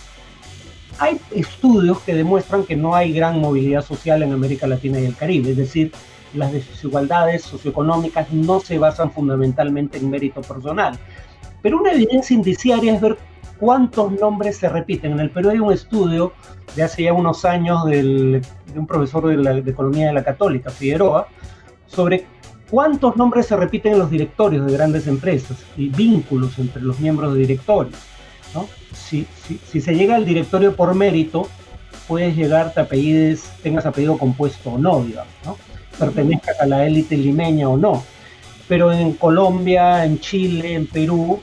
Hay 0.97 1.19
estudios 1.31 1.99
que 1.99 2.13
demuestran 2.13 2.63
que 2.63 2.75
no 2.75 2.95
hay 2.95 3.13
gran 3.13 3.39
movilidad 3.39 3.85
social 3.85 4.23
en 4.23 4.33
América 4.33 4.67
Latina 4.67 4.99
y 4.99 5.05
el 5.05 5.15
Caribe, 5.15 5.51
es 5.51 5.57
decir, 5.57 5.91
las 6.33 6.51
desigualdades 6.51 7.43
socioeconómicas 7.43 8.31
no 8.31 8.59
se 8.59 8.77
basan 8.77 9.11
fundamentalmente 9.11 9.97
en 9.97 10.09
mérito 10.09 10.41
personal. 10.41 10.97
Pero 11.61 11.79
una 11.79 11.91
evidencia 11.91 12.33
indiciaria 12.33 12.93
es 12.93 13.01
ver 13.01 13.17
cuántos 13.59 14.11
nombres 14.13 14.57
se 14.57 14.69
repiten. 14.69 15.13
En 15.13 15.19
el 15.19 15.29
Perú 15.29 15.49
hay 15.49 15.59
un 15.59 15.71
estudio 15.71 16.33
de 16.75 16.83
hace 16.83 17.03
ya 17.03 17.13
unos 17.13 17.45
años 17.45 17.85
de 17.85 18.41
un 18.75 18.87
profesor 18.87 19.27
de, 19.27 19.61
de 19.61 19.71
Economía 19.71 20.07
de 20.07 20.13
la 20.13 20.23
Católica, 20.23 20.69
Figueroa, 20.69 21.27
sobre 21.87 22.25
cuántos 22.69 23.15
nombres 23.17 23.47
se 23.47 23.55
repiten 23.55 23.93
en 23.93 23.99
los 23.99 24.11
directorios 24.11 24.65
de 24.65 24.73
grandes 24.73 25.07
empresas 25.07 25.57
y 25.77 25.89
vínculos 25.89 26.57
entre 26.59 26.81
los 26.81 26.99
miembros 26.99 27.33
de 27.33 27.41
directorios. 27.41 27.95
Si, 28.93 29.27
se 29.67 29.95
llega 29.95 30.15
al 30.15 30.25
directorio 30.25 30.75
por 30.75 30.93
mérito, 30.95 31.47
puedes 32.07 32.35
llegar, 32.35 32.73
te 32.73 32.81
apellides, 32.81 33.43
tengas 33.61 33.85
apellido 33.85 34.17
compuesto 34.17 34.71
o 34.71 34.77
no, 34.77 35.03
digamos, 35.03 35.33
¿no? 35.45 35.57
pertenezcas 35.97 36.59
a 36.59 36.65
la 36.65 36.85
élite 36.85 37.17
limeña 37.17 37.69
o 37.69 37.77
no. 37.77 38.03
Pero 38.67 38.91
en 38.91 39.13
Colombia, 39.13 40.05
en 40.05 40.19
Chile, 40.19 40.73
en 40.73 40.87
Perú, 40.87 41.39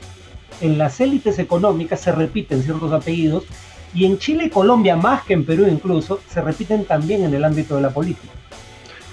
en 0.61 0.77
las 0.77 0.99
élites 0.99 1.39
económicas 1.39 1.99
se 1.99 2.11
repiten 2.11 2.63
ciertos 2.63 2.91
apellidos 2.91 3.43
y 3.93 4.05
en 4.05 4.17
Chile 4.17 4.45
y 4.45 4.49
Colombia, 4.49 4.95
más 4.95 5.23
que 5.23 5.33
en 5.33 5.45
Perú 5.45 5.65
incluso, 5.69 6.19
se 6.29 6.41
repiten 6.41 6.85
también 6.85 7.23
en 7.23 7.33
el 7.33 7.43
ámbito 7.43 7.75
de 7.75 7.81
la 7.81 7.89
política. 7.89 8.33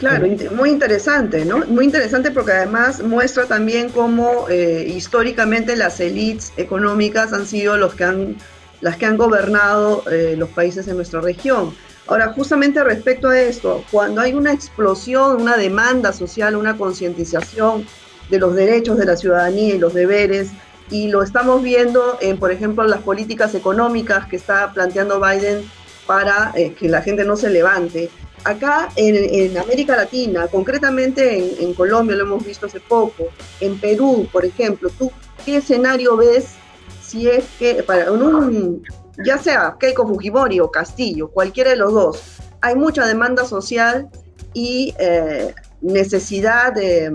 Claro, 0.04 0.26
muy 0.54 0.68
interesante, 0.68 1.46
¿no? 1.46 1.64
Muy 1.66 1.86
interesante 1.86 2.30
porque 2.30 2.52
además 2.52 3.02
muestra 3.02 3.46
también 3.46 3.88
cómo 3.88 4.46
eh, 4.50 4.92
históricamente 4.94 5.76
las 5.76 5.98
élites 5.98 6.52
económicas 6.58 7.32
han 7.32 7.46
sido 7.46 7.78
los 7.78 7.94
que 7.94 8.04
han, 8.04 8.36
las 8.82 8.98
que 8.98 9.06
han 9.06 9.16
gobernado 9.16 10.04
eh, 10.10 10.34
los 10.36 10.50
países 10.50 10.88
en 10.88 10.96
nuestra 10.96 11.22
región. 11.22 11.74
Ahora, 12.06 12.34
justamente 12.34 12.84
respecto 12.84 13.28
a 13.28 13.40
esto, 13.40 13.82
cuando 13.90 14.20
hay 14.20 14.34
una 14.34 14.52
explosión, 14.52 15.40
una 15.40 15.56
demanda 15.56 16.12
social, 16.12 16.54
una 16.54 16.76
concientización 16.76 17.86
de 18.28 18.38
los 18.38 18.54
derechos 18.54 18.98
de 18.98 19.06
la 19.06 19.16
ciudadanía 19.16 19.74
y 19.74 19.78
los 19.78 19.94
deberes, 19.94 20.50
y 20.90 21.08
lo 21.08 21.22
estamos 21.22 21.62
viendo 21.62 22.18
en, 22.20 22.36
por 22.36 22.52
ejemplo, 22.52 22.84
las 22.84 23.00
políticas 23.00 23.54
económicas 23.54 24.26
que 24.26 24.36
está 24.36 24.70
planteando 24.74 25.18
Biden 25.18 25.64
para 26.06 26.52
eh, 26.54 26.74
que 26.74 26.90
la 26.90 27.00
gente 27.00 27.24
no 27.24 27.36
se 27.36 27.48
levante, 27.48 28.10
acá 28.44 28.90
en, 28.96 29.56
América 29.56 29.96
Latina, 29.96 30.46
concretamente 30.48 31.62
en, 31.62 31.74
Colombia, 31.74 32.16
lo 32.16 32.24
hemos 32.24 32.44
visto 32.44 32.66
hace 32.66 32.80
poco, 32.80 33.28
en 33.60 33.78
Perú, 33.78 34.28
por 34.30 34.44
ejemplo, 34.44 34.90
¿tú 34.90 35.10
qué 35.44 35.56
escenario 35.56 36.16
ves 36.16 36.54
si 37.02 37.28
es 37.28 37.44
que, 37.58 37.82
para 37.82 38.10
un, 38.12 38.82
ya 39.24 39.38
sea 39.38 39.76
Keiko 39.78 40.06
Fujimori 40.06 40.60
o 40.60 40.70
Castillo, 40.70 41.28
cualquiera 41.28 41.70
de 41.70 41.76
los 41.76 41.92
dos, 41.92 42.22
hay 42.60 42.74
mucha 42.74 43.06
demanda 43.06 43.44
social 43.44 44.08
y 44.52 44.94
eh, 44.98 45.54
necesidad 45.80 46.72
de, 46.72 47.10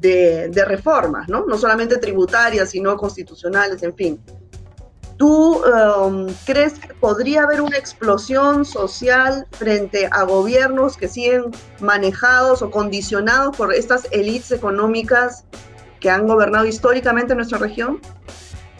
de 0.00 0.64
reformas, 0.64 1.28
¿no? 1.28 1.44
No 1.46 1.58
solamente 1.58 1.96
tributarias, 1.98 2.70
sino 2.70 2.96
constitucionales, 2.96 3.82
en 3.82 3.94
fin. 3.94 4.20
¿Tú 5.18 5.62
um, 5.64 6.26
crees 6.46 6.78
que 6.78 6.94
podría 6.94 7.42
haber 7.42 7.60
una 7.60 7.76
explosión 7.76 8.64
social 8.64 9.48
frente 9.50 10.08
a 10.12 10.22
gobiernos 10.22 10.96
que 10.96 11.08
siguen 11.08 11.46
manejados 11.80 12.62
o 12.62 12.70
condicionados 12.70 13.56
por 13.56 13.74
estas 13.74 14.06
élites 14.12 14.52
económicas 14.52 15.44
que 15.98 16.08
han 16.08 16.28
gobernado 16.28 16.66
históricamente 16.66 17.34
nuestra 17.34 17.58
región? 17.58 18.00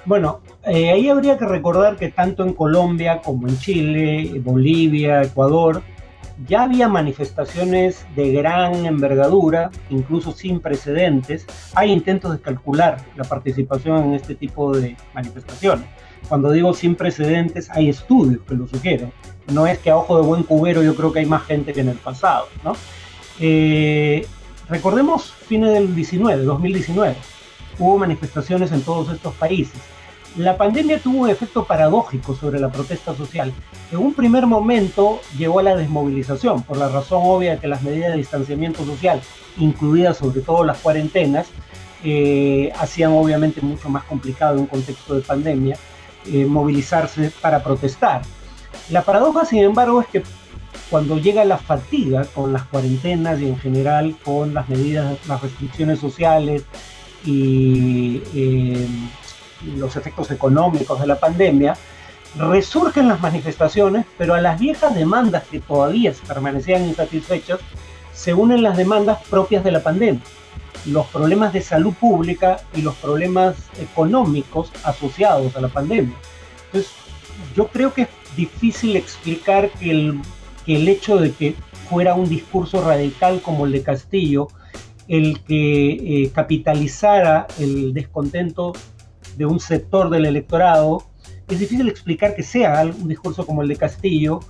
Bueno, 0.04 0.40
eh, 0.64 0.92
ahí 0.92 1.08
habría 1.08 1.36
que 1.36 1.44
recordar 1.44 1.96
que 1.96 2.12
tanto 2.12 2.44
en 2.44 2.52
Colombia 2.52 3.20
como 3.20 3.48
en 3.48 3.58
Chile, 3.58 4.40
Bolivia, 4.40 5.24
Ecuador, 5.24 5.82
ya 6.46 6.62
había 6.62 6.86
manifestaciones 6.88 8.06
de 8.14 8.30
gran 8.30 8.86
envergadura, 8.86 9.72
incluso 9.90 10.30
sin 10.30 10.60
precedentes. 10.60 11.46
Hay 11.74 11.90
intentos 11.90 12.30
de 12.30 12.40
calcular 12.40 12.98
la 13.16 13.24
participación 13.24 14.04
en 14.04 14.14
este 14.14 14.36
tipo 14.36 14.72
de 14.76 14.96
manifestaciones. 15.14 15.84
Cuando 16.28 16.50
digo 16.50 16.74
sin 16.74 16.94
precedentes, 16.94 17.70
hay 17.70 17.88
estudios 17.88 18.40
que 18.46 18.54
lo 18.54 18.66
sugieren. 18.66 19.12
No 19.52 19.66
es 19.66 19.78
que 19.78 19.90
a 19.90 19.96
ojo 19.96 20.20
de 20.20 20.26
buen 20.26 20.42
cubero 20.42 20.82
yo 20.82 20.94
creo 20.94 21.12
que 21.12 21.20
hay 21.20 21.26
más 21.26 21.44
gente 21.44 21.72
que 21.72 21.80
en 21.80 21.88
el 21.88 21.96
pasado. 21.96 22.48
¿no? 22.64 22.74
Eh, 23.40 24.26
recordemos 24.68 25.32
fines 25.32 25.72
del 25.72 25.94
19, 25.94 26.44
2019. 26.44 27.14
Hubo 27.78 27.98
manifestaciones 27.98 28.72
en 28.72 28.82
todos 28.82 29.10
estos 29.14 29.34
países. 29.34 29.80
La 30.36 30.56
pandemia 30.56 31.00
tuvo 31.00 31.22
un 31.22 31.30
efecto 31.30 31.64
paradójico 31.64 32.34
sobre 32.34 32.60
la 32.60 32.70
protesta 32.70 33.14
social. 33.16 33.52
En 33.90 33.98
un 33.98 34.14
primer 34.14 34.46
momento 34.46 35.20
llegó 35.36 35.58
a 35.58 35.62
la 35.62 35.74
desmovilización, 35.74 36.62
por 36.62 36.76
la 36.76 36.88
razón 36.88 37.22
obvia 37.24 37.52
de 37.52 37.58
que 37.58 37.66
las 37.66 37.82
medidas 37.82 38.12
de 38.12 38.18
distanciamiento 38.18 38.84
social, 38.84 39.20
incluidas 39.56 40.18
sobre 40.18 40.40
todo 40.42 40.64
las 40.64 40.78
cuarentenas, 40.78 41.48
eh, 42.04 42.70
hacían 42.78 43.12
obviamente 43.12 43.60
mucho 43.62 43.88
más 43.88 44.04
complicado 44.04 44.54
en 44.54 44.60
un 44.60 44.66
contexto 44.66 45.14
de 45.14 45.22
pandemia. 45.22 45.76
Eh, 46.30 46.44
movilizarse 46.44 47.32
para 47.40 47.62
protestar. 47.62 48.20
La 48.90 49.02
paradoja, 49.02 49.46
sin 49.46 49.60
embargo, 49.60 50.02
es 50.02 50.08
que 50.08 50.22
cuando 50.90 51.16
llega 51.16 51.44
la 51.44 51.56
fatiga 51.56 52.24
con 52.26 52.52
las 52.52 52.64
cuarentenas 52.64 53.40
y 53.40 53.46
en 53.46 53.58
general 53.58 54.14
con 54.22 54.52
las 54.52 54.68
medidas, 54.68 55.16
las 55.26 55.40
restricciones 55.40 55.98
sociales 55.98 56.64
y 57.24 58.22
eh, 58.34 58.86
los 59.76 59.96
efectos 59.96 60.30
económicos 60.30 61.00
de 61.00 61.06
la 61.06 61.18
pandemia, 61.18 61.74
resurgen 62.36 63.08
las 63.08 63.20
manifestaciones, 63.20 64.04
pero 64.18 64.34
a 64.34 64.40
las 64.40 64.60
viejas 64.60 64.94
demandas 64.94 65.44
que 65.44 65.60
todavía 65.60 66.12
permanecían 66.26 66.84
insatisfechas, 66.84 67.60
se 68.12 68.34
unen 68.34 68.62
las 68.62 68.76
demandas 68.76 69.18
propias 69.30 69.64
de 69.64 69.72
la 69.72 69.82
pandemia 69.82 70.20
los 70.86 71.06
problemas 71.08 71.52
de 71.52 71.60
salud 71.60 71.94
pública 71.94 72.58
y 72.74 72.82
los 72.82 72.94
problemas 72.96 73.56
económicos 73.80 74.70
asociados 74.84 75.56
a 75.56 75.60
la 75.60 75.68
pandemia. 75.68 76.16
Entonces, 76.66 76.92
yo 77.54 77.68
creo 77.68 77.92
que 77.94 78.02
es 78.02 78.08
difícil 78.36 78.96
explicar 78.96 79.70
que 79.70 79.90
el, 79.90 80.20
el 80.66 80.88
hecho 80.88 81.16
de 81.16 81.32
que 81.32 81.54
fuera 81.88 82.14
un 82.14 82.28
discurso 82.28 82.84
radical 82.84 83.40
como 83.40 83.66
el 83.66 83.72
de 83.72 83.82
Castillo, 83.82 84.48
el 85.08 85.40
que 85.40 85.92
eh, 86.24 86.30
capitalizara 86.34 87.46
el 87.58 87.94
descontento 87.94 88.72
de 89.36 89.46
un 89.46 89.60
sector 89.60 90.10
del 90.10 90.26
electorado, 90.26 91.04
es 91.48 91.58
difícil 91.58 91.88
explicar 91.88 92.34
que 92.34 92.42
sea 92.42 92.82
un 92.84 93.08
discurso 93.08 93.46
como 93.46 93.62
el 93.62 93.68
de 93.68 93.76
Castillo 93.76 94.40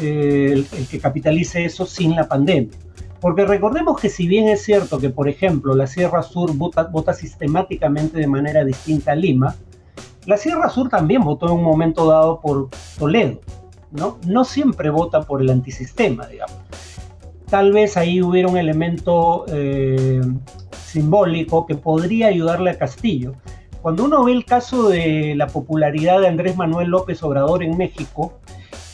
eh, 0.00 0.64
el 0.72 0.86
que 0.86 0.98
capitalice 0.98 1.64
eso 1.64 1.86
sin 1.86 2.16
la 2.16 2.28
pandemia. 2.28 2.76
Porque 3.24 3.46
recordemos 3.46 3.98
que 3.98 4.10
si 4.10 4.28
bien 4.28 4.50
es 4.50 4.62
cierto 4.64 4.98
que, 4.98 5.08
por 5.08 5.30
ejemplo, 5.30 5.74
la 5.74 5.86
Sierra 5.86 6.22
Sur 6.22 6.52
vota, 6.54 7.14
sistemáticamente 7.14 8.18
de 8.18 8.26
manera 8.26 8.62
distinta 8.66 9.12
a 9.12 9.14
Lima, 9.14 9.56
la 10.26 10.36
Sierra 10.36 10.68
Sur 10.68 10.90
también 10.90 11.22
votó 11.24 11.46
en 11.46 11.52
un 11.52 11.62
momento 11.62 12.06
dado 12.06 12.42
por 12.42 12.68
Toledo, 12.98 13.40
¿no? 13.92 14.18
No 14.26 14.44
siempre 14.44 14.90
vota 14.90 15.22
por 15.22 15.40
el 15.40 15.48
antisistema, 15.48 16.26
digamos. 16.26 16.54
Tal 17.48 17.72
vez 17.72 17.96
ahí 17.96 18.20
hubiera 18.20 18.46
un 18.46 18.58
elemento 18.58 19.46
eh, 19.48 20.20
simbólico 20.84 21.64
que 21.64 21.76
podría 21.76 22.26
ayudarle 22.26 22.72
a 22.72 22.78
Castillo. 22.78 23.36
Cuando 23.80 24.04
uno 24.04 24.22
ve 24.22 24.32
el 24.32 24.44
caso 24.44 24.90
de 24.90 25.34
la 25.34 25.46
popularidad 25.46 26.20
de 26.20 26.28
Andrés 26.28 26.58
Manuel 26.58 26.88
López 26.88 27.22
Obrador 27.22 27.62
en 27.62 27.78
México, 27.78 28.34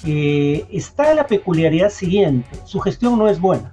eh, 0.06 0.66
está 0.70 1.14
la 1.14 1.26
peculiaridad 1.26 1.90
siguiente, 1.90 2.48
su 2.64 2.78
gestión 2.78 3.18
no 3.18 3.28
es 3.28 3.40
buena 3.40 3.72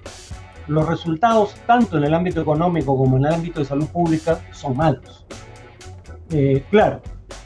los 0.68 0.88
resultados, 0.88 1.56
tanto 1.66 1.98
en 1.98 2.04
el 2.04 2.14
ámbito 2.14 2.42
económico 2.42 2.98
como 2.98 3.18
en 3.18 3.26
el 3.26 3.34
ámbito 3.34 3.60
de 3.60 3.66
salud 3.66 3.88
pública, 3.88 4.40
son 4.52 4.76
malos. 4.76 5.26
Eh, 6.30 6.64
claro, 6.70 7.02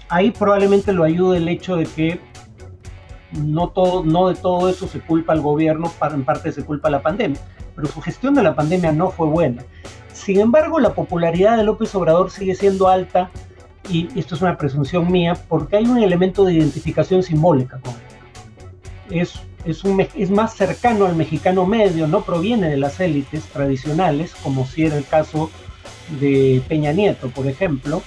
ahí 0.10 0.32
probablemente 0.32 0.92
lo 0.92 1.04
ayude 1.04 1.38
el 1.38 1.48
hecho 1.48 1.76
de 1.76 1.86
que 1.86 2.20
no, 3.32 3.70
todo, 3.70 4.04
no 4.04 4.28
de 4.30 4.36
todo 4.36 4.70
eso 4.70 4.88
se 4.88 5.00
culpa 5.00 5.34
al 5.34 5.42
gobierno, 5.42 5.92
en 6.12 6.26
parte 6.26 6.52
se 6.52 6.64
culpa 6.64 6.88
a 6.88 6.92
la 6.92 7.02
pandemia, 7.02 7.40
pero 7.76 7.88
su 7.88 8.02
gestión 8.02 8.34
de 8.34 8.44
la 8.44 8.56
pandemia 8.56 8.92
no 8.92 9.10
fue 9.10 9.28
buena. 9.28 9.64
Sin 10.14 10.40
embargo, 10.40 10.80
la 10.80 10.94
popularidad 10.94 11.58
de 11.58 11.64
López 11.64 11.94
Obrador 11.96 12.32
sigue 12.32 12.56
siendo 12.56 12.88
alta, 12.88 13.30
y 13.90 14.08
esto 14.20 14.36
es 14.36 14.42
una 14.42 14.58
presunción 14.58 15.12
mía, 15.12 15.36
porque 15.48 15.78
hay 15.78 15.86
un 15.86 15.98
elemento 15.98 16.44
de 16.44 16.54
identificación 16.54 17.24
simbólica 17.24 17.80
con 17.80 17.94
él. 17.94 19.22
Es 19.22 19.42
es, 19.66 19.84
un, 19.84 20.06
es 20.16 20.32
más 20.32 20.56
cercano 20.56 21.06
al 21.06 21.16
mexicano 21.16 21.66
medio, 21.66 22.08
no 22.08 22.24
proviene 22.24 22.70
de 22.70 22.78
las 22.78 23.00
élites 23.00 23.44
tradicionales, 23.46 24.34
como 24.44 24.66
si 24.66 24.86
era 24.86 24.98
el 24.98 25.06
caso 25.06 25.50
de 26.20 26.62
Peña 26.68 26.92
Nieto, 26.92 27.30
por 27.30 27.48
ejemplo, 27.48 28.02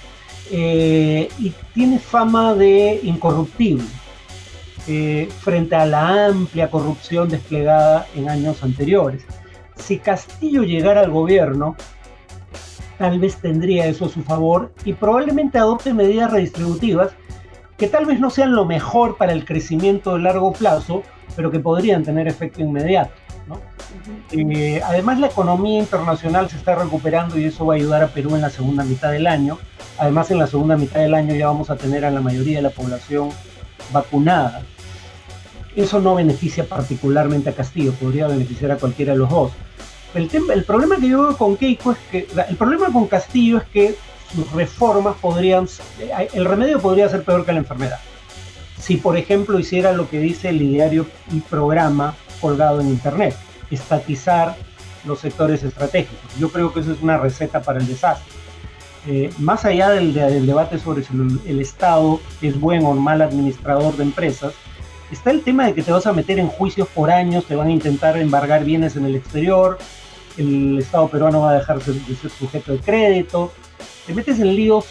eh, 0.51 1.29
y 1.39 1.53
tiene 1.73 1.99
fama 1.99 2.53
de 2.53 2.99
incorruptible 3.03 3.85
eh, 4.87 5.27
frente 5.41 5.75
a 5.75 5.85
la 5.85 6.27
amplia 6.27 6.69
corrupción 6.69 7.29
desplegada 7.29 8.05
en 8.15 8.29
años 8.29 8.61
anteriores. 8.63 9.25
Si 9.77 9.97
Castillo 9.97 10.63
llegara 10.63 11.01
al 11.01 11.09
gobierno, 11.09 11.75
tal 12.99 13.19
vez 13.19 13.37
tendría 13.37 13.87
eso 13.87 14.05
a 14.05 14.09
su 14.09 14.21
favor 14.21 14.71
y 14.85 14.93
probablemente 14.93 15.57
adopte 15.57 15.93
medidas 15.93 16.31
redistributivas 16.31 17.13
que 17.77 17.87
tal 17.87 18.05
vez 18.05 18.19
no 18.19 18.29
sean 18.29 18.53
lo 18.53 18.65
mejor 18.65 19.17
para 19.17 19.33
el 19.33 19.43
crecimiento 19.43 20.13
de 20.13 20.21
largo 20.21 20.53
plazo, 20.53 21.03
pero 21.35 21.51
que 21.51 21.59
podrían 21.59 22.03
tener 22.03 22.27
efecto 22.27 22.61
inmediato. 22.61 23.11
además, 24.83 25.19
la 25.19 25.27
economía 25.27 25.79
internacional 25.79 26.49
se 26.49 26.57
está 26.57 26.75
recuperando 26.75 27.37
y 27.37 27.45
eso 27.45 27.65
va 27.65 27.73
a 27.73 27.77
ayudar 27.77 28.03
a 28.03 28.07
Perú 28.07 28.35
en 28.35 28.41
la 28.41 28.49
segunda 28.49 28.83
mitad 28.83 29.11
del 29.11 29.27
año. 29.27 29.57
Además, 29.97 30.31
en 30.31 30.39
la 30.39 30.47
segunda 30.47 30.77
mitad 30.77 30.99
del 30.99 31.13
año 31.13 31.35
ya 31.35 31.47
vamos 31.47 31.69
a 31.69 31.75
tener 31.75 32.05
a 32.05 32.11
la 32.11 32.21
mayoría 32.21 32.57
de 32.57 32.63
la 32.63 32.69
población 32.69 33.29
vacunada. 33.91 34.63
Eso 35.75 35.99
no 35.99 36.15
beneficia 36.15 36.65
particularmente 36.65 37.49
a 37.49 37.53
Castillo, 37.53 37.93
podría 37.93 38.27
beneficiar 38.27 38.71
a 38.71 38.77
cualquiera 38.77 39.13
de 39.13 39.19
los 39.19 39.29
dos. 39.29 39.51
El, 40.13 40.29
el 40.53 40.63
problema 40.63 40.95
que 40.95 41.09
yo 41.09 41.23
veo 41.23 41.37
con 41.37 41.57
Keiko 41.57 41.91
es 41.91 41.97
que, 42.09 42.27
el 42.47 42.55
problema 42.55 42.91
con 42.91 43.07
Castillo 43.07 43.57
es 43.57 43.65
que 43.65 43.95
sus 44.33 44.49
reformas 44.53 45.15
podrían, 45.21 45.67
el 46.33 46.45
remedio 46.45 46.79
podría 46.79 47.09
ser 47.09 47.23
peor 47.23 47.45
que 47.45 47.51
la 47.51 47.59
enfermedad. 47.59 47.99
Si, 48.85 48.97
por 48.97 49.17
ejemplo, 49.17 49.57
hiciera 49.57 49.93
lo 49.93 50.07
que 50.07 50.19
dice 50.19 50.49
el 50.49 50.59
diario 50.59 51.07
y 51.31 51.39
programa 51.39 52.13
colgado 52.39 52.81
en 52.81 52.89
Internet, 52.89 53.35
estatizar 53.71 54.55
los 55.05 55.21
sectores 55.21 55.63
estratégicos. 55.63 56.19
Yo 56.37 56.51
creo 56.51 56.71
que 56.71 56.81
eso 56.81 56.91
es 56.91 57.01
una 57.01 57.17
receta 57.17 57.63
para 57.63 57.79
el 57.79 57.87
desastre. 57.87 58.31
Eh, 59.07 59.31
más 59.39 59.65
allá 59.65 59.89
del, 59.89 60.13
debate 60.13 60.77
sobre 60.77 61.03
si 61.03 61.13
el, 61.47 61.59
Estado 61.59 62.19
es 62.43 62.59
buen 62.59 62.85
o 62.85 62.93
mal 62.93 63.23
administrador 63.23 63.97
de 63.97 64.03
empresas, 64.03 64.53
está 65.11 65.31
el 65.31 65.41
tema 65.41 65.65
de 65.65 65.73
que 65.73 65.81
te 65.81 65.91
vas 65.91 66.05
a 66.05 66.13
meter 66.13 66.37
en 66.37 66.47
juicios 66.47 66.87
por 66.89 67.09
años, 67.09 67.45
te 67.45 67.55
van 67.55 67.69
a 67.69 67.71
intentar 67.71 68.15
embargar 68.17 68.63
bienes 68.65 68.95
en 68.95 69.05
el 69.05 69.15
exterior, 69.15 69.79
el 70.37 70.77
Estado 70.77 71.07
peruano 71.07 71.41
va 71.41 71.49
a 71.49 71.53
dejar 71.55 71.83
de 71.83 72.15
ser 72.15 72.29
sujeto 72.29 72.73
de 72.73 72.79
crédito, 72.81 73.51
te 74.05 74.13
metes 74.13 74.39
en 74.39 74.55
líos 74.55 74.85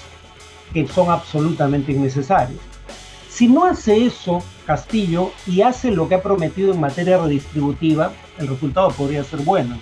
que 0.73 0.85
son 0.89 1.11
absolutamente 1.11 1.93
innecesarios. 1.93 2.74
Si 3.35 3.49
no 3.49 3.65
hace 3.65 4.07
eso 4.07 4.45
Castillo 4.65 5.33
y 5.45 5.63
hace 5.63 5.91
lo 5.91 6.09
que 6.09 6.15
ha 6.15 6.23
prometido 6.23 6.73
en 6.73 6.79
materia 6.79 7.19
redistributiva, 7.19 8.13
el 8.39 8.47
resultado 8.47 8.91
podría 8.91 9.25
ser 9.25 9.41
bueno 9.41 9.77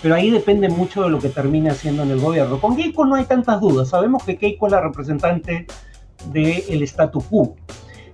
Pero 0.00 0.14
ahí 0.14 0.30
depende 0.30 0.68
mucho 0.68 1.02
de 1.02 1.10
lo 1.10 1.18
que 1.18 1.28
termine 1.28 1.70
haciendo 1.70 2.04
en 2.04 2.12
el 2.12 2.20
gobierno. 2.20 2.60
Con 2.60 2.76
Keiko 2.76 3.04
no 3.04 3.16
hay 3.16 3.24
tantas 3.24 3.60
dudas. 3.60 3.88
Sabemos 3.88 4.22
que 4.22 4.38
Keiko 4.38 4.66
es 4.66 4.72
la 4.72 4.80
representante 4.80 5.66
del 6.26 6.82
statu 6.84 7.20
quo. 7.20 7.56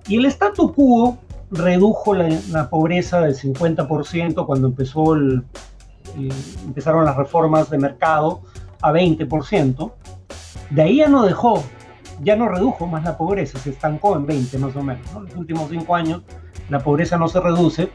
Y 0.08 0.16
el 0.16 0.24
statu 0.24 0.72
quo 0.72 1.18
redujo 1.50 2.14
la, 2.14 2.70
pobreza 2.70 3.20
del 3.20 3.36
50% 3.36 4.46
cuando 4.46 4.68
empezó 4.68 5.14
empezaron 6.66 7.04
las 7.04 7.18
reformas 7.18 7.68
de 7.68 7.76
mercado 7.76 8.40
a 8.80 8.92
20%. 8.92 9.92
De 10.70 10.82
ahí 10.82 10.96
ya 10.96 11.08
no 11.08 11.22
dejó 11.26 11.62
ya 12.22 12.36
no 12.36 12.48
redujo 12.48 12.86
más 12.86 13.04
la 13.04 13.16
pobreza, 13.16 13.58
se 13.58 13.70
estancó 13.70 14.16
en 14.16 14.26
20 14.26 14.58
más 14.58 14.76
o 14.76 14.82
menos. 14.82 15.06
En 15.14 15.24
los 15.24 15.36
últimos 15.36 15.70
cinco 15.70 15.94
años 15.94 16.22
la 16.68 16.78
pobreza 16.78 17.16
no 17.16 17.28
se 17.28 17.40
reduce. 17.40 17.90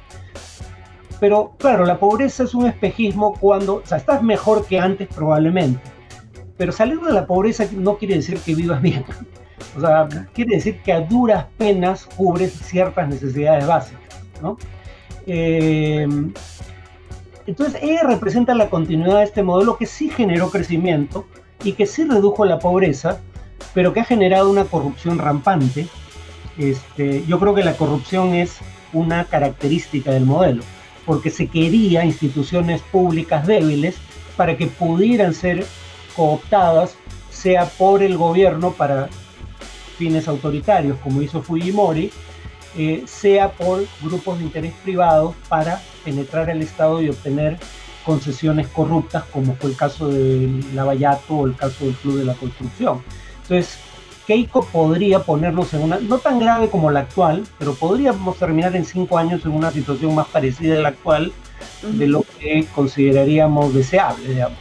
Pero 1.20 1.54
claro, 1.58 1.86
la 1.86 1.98
pobreza 1.98 2.44
es 2.44 2.54
un 2.54 2.68
espejismo 2.68 3.34
cuando, 3.40 3.76
o 3.76 3.86
sea, 3.86 3.98
estás 3.98 4.22
mejor 4.22 4.66
que 4.66 4.80
antes 4.80 5.08
probablemente. 5.08 5.80
Pero 6.58 6.72
salir 6.72 7.00
de 7.00 7.14
la 7.14 7.26
pobreza 7.26 7.66
no 7.74 7.98
quiere 7.98 8.16
decir 8.16 8.40
que 8.40 8.56
vivas 8.56 8.82
bien. 8.82 9.06
O 9.78 9.82
sea, 9.82 10.08
quiere 10.34 10.56
decir 10.56 10.82
que 10.82 10.94
a 10.94 11.02
duras 11.02 11.46
penas 11.58 12.06
cubres 12.16 12.54
ciertas 12.54 13.08
necesidades 13.08 13.66
básicas. 13.66 14.02
¿no? 14.42 14.58
Eh, 15.28 16.08
entonces, 17.48 17.82
ella 17.82 18.04
representa 18.04 18.56
la 18.56 18.70
continuidad 18.70 19.20
de 19.20 19.24
este 19.24 19.44
modelo 19.44 19.78
que 19.78 19.86
sí 19.86 20.10
generó 20.10 20.50
crecimiento 20.50 21.26
y 21.64 21.74
que 21.74 21.86
sí 21.86 22.04
redujo 22.06 22.46
la 22.46 22.60
pobreza, 22.60 23.20
pero 23.74 23.94
que 23.94 24.00
ha 24.00 24.06
generado 24.06 24.50
una 24.50 24.66
corrupción 24.66 25.18
rampante. 25.18 25.88
Este, 26.58 27.24
yo 27.28 27.40
creo 27.40 27.54
que 27.54 27.64
la 27.64 27.76
corrupción 27.76 28.34
es 28.34 28.58
una 28.94 29.26
característica 29.26 30.12
del 30.12 30.26
modelo, 30.26 30.64
porque 31.06 31.30
se 31.30 31.48
quería 31.48 32.06
instituciones 32.06 32.82
públicas 32.82 33.46
débiles 33.46 33.96
para 34.38 34.56
que 34.58 34.68
pudieran 34.68 35.34
ser 35.34 35.66
cooptadas, 36.16 36.96
sea 37.30 37.66
por 37.66 38.02
el 38.02 38.18
gobierno 38.18 38.72
para 38.72 39.10
fines 39.98 40.28
autoritarios, 40.28 40.98
como 41.00 41.22
hizo 41.22 41.42
Fujimori, 41.42 42.12
eh, 42.78 43.04
sea 43.06 43.52
por 43.52 43.86
grupos 44.02 44.40
de 44.40 44.46
interés 44.46 44.74
privados 44.84 45.36
para 45.48 45.82
penetrar 46.04 46.50
el 46.50 46.62
Estado 46.62 47.02
y 47.02 47.10
obtener 47.10 47.58
concesiones 48.06 48.68
corruptas, 48.68 49.24
como 49.32 49.56
fue 49.56 49.72
el 49.72 49.78
caso 49.78 50.10
del 50.10 50.76
Lavallato 50.76 51.36
o 51.36 51.46
el 51.48 51.56
caso 51.56 51.86
del 51.86 51.96
Club 51.96 52.20
de 52.20 52.26
la 52.26 52.34
Construcción. 52.34 53.02
Entonces, 53.48 53.78
Keiko 54.26 54.66
podría 54.66 55.20
ponernos 55.20 55.74
en 55.74 55.84
una, 55.84 56.00
no 56.00 56.18
tan 56.18 56.40
grave 56.40 56.70
como 56.70 56.90
la 56.90 57.02
actual, 57.02 57.44
pero 57.60 57.76
podríamos 57.76 58.38
terminar 58.38 58.76
en 58.76 58.86
cinco 58.86 59.18
años 59.18 59.46
en 59.46 59.52
una 59.52 59.72
situación 59.72 60.16
más 60.16 60.28
parecida 60.28 60.78
a 60.78 60.82
la 60.82 60.90
actual, 60.90 61.32
de 61.84 62.08
lo 62.08 62.24
que 62.40 62.68
consideraríamos 62.74 63.74
deseable, 63.74 64.28
digamos. 64.28 64.58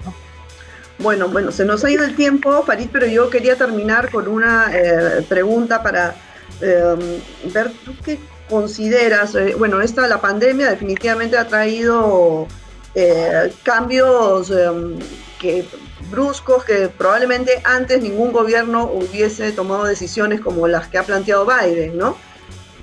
Bueno, 0.98 1.28
bueno, 1.28 1.50
se 1.50 1.64
nos 1.64 1.84
ha 1.84 1.90
ido 1.90 2.04
el 2.04 2.14
tiempo, 2.14 2.62
Farid, 2.62 2.88
pero 2.92 3.06
yo 3.06 3.30
quería 3.30 3.56
terminar 3.56 4.10
con 4.10 4.28
una 4.28 4.70
eh, 4.72 5.24
pregunta 5.28 5.82
para 5.82 6.14
em, 6.60 7.52
ver 7.52 7.72
tú 7.84 7.94
qué 8.04 8.20
consideras. 8.48 9.34
Eh, 9.34 9.54
bueno, 9.58 9.80
esta, 9.80 10.06
la 10.06 10.20
pandemia 10.20 10.70
definitivamente 10.70 11.36
ha 11.36 11.48
traído 11.48 12.46
eh, 12.94 13.52
cambios 13.64 14.50
em, 14.50 14.98
que 15.40 15.66
bruscos 16.10 16.64
que 16.64 16.88
probablemente 16.88 17.60
antes 17.64 18.02
ningún 18.02 18.32
gobierno 18.32 18.84
hubiese 18.84 19.52
tomado 19.52 19.84
decisiones 19.84 20.40
como 20.40 20.68
las 20.68 20.88
que 20.88 20.98
ha 20.98 21.02
planteado 21.02 21.46
Biden, 21.46 21.96
¿no? 21.96 22.16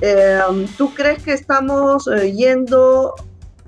Eh, 0.01 0.39
¿Tú 0.77 0.93
crees 0.93 1.21
que 1.23 1.33
estamos 1.33 2.07
eh, 2.07 2.33
yendo 2.33 3.13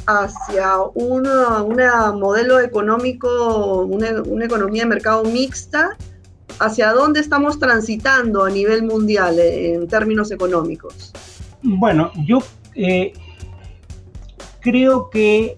hacia 0.07 0.79
un 0.95 1.27
una 1.27 2.11
modelo 2.11 2.59
económico, 2.59 3.83
una, 3.83 4.45
economía 4.45 4.83
de 4.83 4.89
mercado 4.89 5.23
mixta? 5.23 5.95
¿Hacia 6.59 6.91
dónde 6.91 7.19
estamos 7.19 7.59
transitando 7.59 8.43
a 8.43 8.49
nivel 8.49 8.83
mundial 8.83 9.39
eh, 9.39 9.75
en 9.75 9.87
términos 9.87 10.31
económicos? 10.31 11.11
Bueno, 11.61 12.11
yo 12.25 12.39
creo 14.59 15.09
que, 15.09 15.57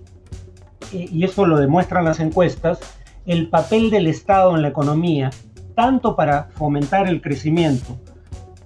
y 0.92 1.24
eso 1.24 1.46
lo 1.46 1.58
demuestran 1.58 2.04
las 2.04 2.20
encuestas, 2.20 2.80
el 3.26 3.50
papel 3.50 3.90
del 3.90 4.08
Estado 4.08 4.56
en 4.56 4.62
la 4.62 4.68
economía, 4.70 5.30
tanto 5.76 6.16
para 6.16 6.50
fomentar 6.56 7.08
el 7.08 7.22
crecimiento 7.22 7.98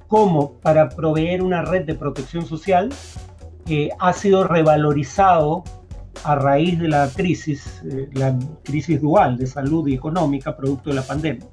como 0.08 0.54
para 0.54 0.90
proveer 0.90 1.44
una 1.44 1.62
red 1.62 1.86
de 1.86 1.96
protección 1.96 2.46
social, 2.46 2.90
ha 4.00 4.14
sido 4.14 4.44
revalorizado 4.46 5.64
a 6.24 6.36
raíz 6.36 6.80
de 6.80 6.88
la 6.88 7.10
crisis, 7.16 7.82
eh, 7.86 8.10
la 8.14 8.38
crisis 8.64 9.02
dual 9.02 9.38
de 9.38 9.48
salud 9.48 9.88
y 9.88 9.94
económica 9.94 10.56
producto 10.56 10.90
de 10.90 10.96
la 10.96 11.04
pandemia. 11.04 11.46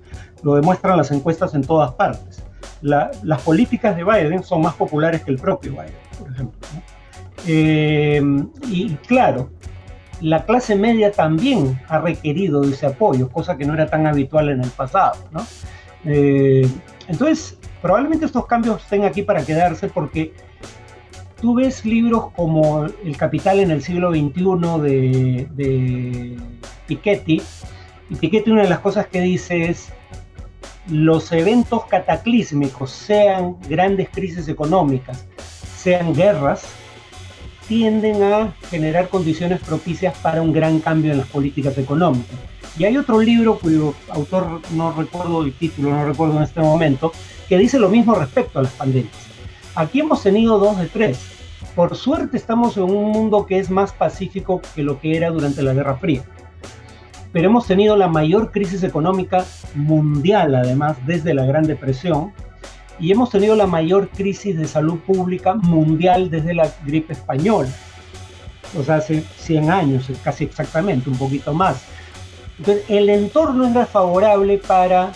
Lo 0.43 0.55
demuestran 0.55 0.97
las 0.97 1.11
encuestas 1.11 1.55
en 1.55 1.63
todas 1.63 1.93
partes. 1.93 2.43
las 2.81 3.43
políticas 3.43 3.97
de 3.97 4.05
Biden 4.05 4.43
son 4.43 4.63
más 4.63 4.75
populares 4.75 5.23
que 5.23 5.31
el 5.31 5.39
propio 5.39 5.73
Biden, 5.73 5.95
por 6.19 6.31
ejemplo. 6.31 6.61
Eh, 7.47 8.23
y 8.69 8.91
claro, 9.07 9.51
la 10.21 10.45
clase 10.45 10.77
media 10.77 11.13
también 11.13 11.81
ha 11.89 11.99
requerido 11.99 12.65
ese 12.65 12.87
apoyo, 12.87 13.29
cosa 13.29 13.57
que 13.57 13.65
no 13.65 13.75
era 13.75 13.87
tan 13.87 14.07
habitual 14.07 14.49
en 14.49 14.63
el 14.63 14.71
pasado. 14.71 15.19
Eh, 16.05 16.69
entonces, 17.09 17.59
probablemente 17.83 18.27
estos 18.27 18.47
cambios 18.47 18.83
estén 18.83 19.05
aquí 19.05 19.23
para 19.23 19.45
quedarse 19.45 19.89
porque 19.89 20.33
tú 21.41 21.55
ves 21.55 21.85
libros 21.85 22.31
como 22.35 22.85
El 22.85 23.17
Capital 23.17 23.61
en 23.61 23.71
el 23.71 23.83
siglo 23.83 24.11
XXI 24.11 24.81
de, 24.81 25.49
de 25.53 26.37
Piketty, 26.87 27.43
y 28.09 28.15
Piketty 28.15 28.51
una 28.51 28.63
de 28.63 28.69
las 28.69 28.81
cosas 28.81 29.07
que 29.09 29.21
dice 29.21 29.65
es, 29.65 29.93
los 30.89 31.33
eventos 31.33 31.85
cataclísmicos, 31.87 32.91
sean 32.91 33.57
grandes 33.69 34.09
crisis 34.09 34.49
económicas, 34.49 35.27
sean 35.77 36.15
guerras, 36.15 36.67
tienden 37.69 38.23
a 38.23 38.55
generar 38.71 39.09
condiciones 39.09 39.61
propicias 39.61 40.17
para 40.19 40.43
un 40.43 40.53
gran 40.53 40.81
cambio 40.81 41.13
en 41.13 41.19
las 41.19 41.29
políticas 41.29 41.77
económicas. 41.79 42.37
Y 42.79 42.85
hay 42.85 42.97
otro 42.97 43.21
libro 43.21 43.59
cuyo 43.59 43.95
autor 44.09 44.61
no 44.73 44.93
recuerdo 44.93 45.43
el 45.43 45.53
título, 45.53 45.91
no 45.91 46.05
recuerdo 46.05 46.37
en 46.37 46.43
este 46.43 46.61
momento, 46.61 47.13
que 47.49 47.59
dice 47.59 47.79
lo 47.79 47.89
mismo 47.89 48.15
respecto 48.15 48.59
a 48.59 48.63
las 48.63 48.73
pandemias. 48.73 49.15
Aquí 49.75 50.01
hemos 50.01 50.23
tenido 50.23 50.59
dos 50.59 50.79
de 50.79 50.87
tres. 50.87 51.19
Por 51.75 51.97
suerte 51.97 52.37
estamos 52.37 52.77
en 52.77 52.85
un 52.85 53.13
mundo 53.13 53.47
que 53.47 53.59
es 53.59 53.71
más 53.71 53.93
pacífico 53.93 54.61
que 54.75 54.83
lo 54.83 55.01
que 55.01 55.17
era 55.17 55.31
durante 55.31 55.63
la 55.63 55.75
Guerra 55.75 55.97
Fría. 55.97 56.23
Pero 57.33 57.49
hemos 57.49 57.67
tenido 57.67 57.97
la 57.97 58.09
mayor 58.09 58.51
crisis 58.51 58.83
económica 58.83 59.45
mundial, 59.75 60.55
además, 60.55 60.97
desde 61.07 61.35
la 61.35 61.45
Gran 61.45 61.65
Depresión, 61.65 62.33
y 62.99 63.13
hemos 63.13 63.31
tenido 63.31 63.57
la 63.57 63.67
mayor 63.67 64.09
crisis 64.09 64.57
de 64.57 64.67
salud 64.67 64.99
pública 65.01 65.55
mundial 65.55 66.31
desde 66.31 66.55
la 66.55 66.73
gripe 66.85 67.13
española. 67.13 67.69
O 68.79 68.83
sea, 68.83 68.97
hace 68.97 69.23
100 69.39 69.71
años, 69.71 70.11
casi 70.25 70.45
exactamente, 70.45 71.09
un 71.09 71.17
poquito 71.17 71.53
más. 71.55 71.83
Entonces, 72.59 72.85
el 72.89 73.09
entorno 73.09 73.67
era 73.69 73.87
favorable 73.87 74.59
para 74.59 75.13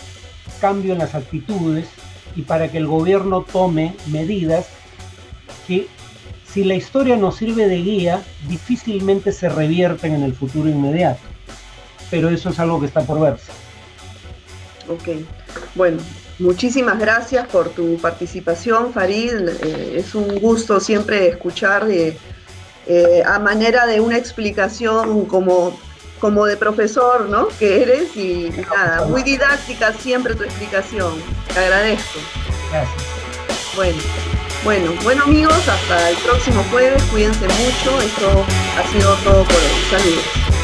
cambio 0.59 0.93
en 0.93 0.99
las 0.99 1.15
actitudes 1.15 1.87
y 2.35 2.43
para 2.43 2.69
que 2.71 2.77
el 2.77 2.87
gobierno 2.87 3.41
tome 3.41 3.95
medidas 4.07 4.67
que, 5.67 5.87
si 6.45 6.63
la 6.63 6.75
historia 6.75 7.17
nos 7.17 7.37
sirve 7.37 7.67
de 7.67 7.77
guía, 7.77 8.23
difícilmente 8.47 9.31
se 9.31 9.49
revierten 9.49 10.13
en 10.13 10.23
el 10.23 10.33
futuro 10.33 10.69
inmediato. 10.69 11.21
Pero 12.09 12.29
eso 12.29 12.49
es 12.49 12.59
algo 12.59 12.79
que 12.79 12.85
está 12.85 13.01
por 13.01 13.19
verse. 13.19 13.51
Ok. 14.87 15.23
Bueno, 15.75 15.97
muchísimas 16.41 16.99
gracias 16.99 17.47
por 17.47 17.69
tu 17.69 17.97
participación, 17.97 18.93
Farid. 18.93 19.47
Eh, 19.47 19.95
es 19.97 20.15
un 20.15 20.39
gusto 20.39 20.79
siempre 20.79 21.27
escuchar 21.27 21.87
eh, 21.89 23.23
a 23.25 23.39
manera 23.39 23.85
de 23.85 23.99
una 23.99 24.17
explicación 24.17 25.25
como, 25.25 25.79
como 26.19 26.45
de 26.45 26.57
profesor, 26.57 27.29
¿no? 27.29 27.47
Que 27.59 27.83
eres 27.83 28.15
y, 28.15 28.51
nada, 28.75 29.05
muy 29.05 29.23
didáctica 29.23 29.93
siempre 29.93 30.35
tu 30.35 30.43
explicación. 30.43 31.13
Te 31.53 31.59
agradezco. 31.59 32.19
Gracias. 32.71 33.03
Bueno. 33.75 34.01
Bueno, 34.63 34.91
bueno 35.01 35.23
amigos, 35.23 35.67
hasta 35.67 36.11
el 36.11 36.17
próximo 36.17 36.63
jueves, 36.69 37.01
cuídense 37.05 37.47
mucho, 37.47 37.99
esto 37.99 38.45
ha 38.77 38.91
sido 38.91 39.15
todo 39.23 39.43
por 39.43 39.55
hoy. 39.55 39.89
Saludos. 39.89 40.60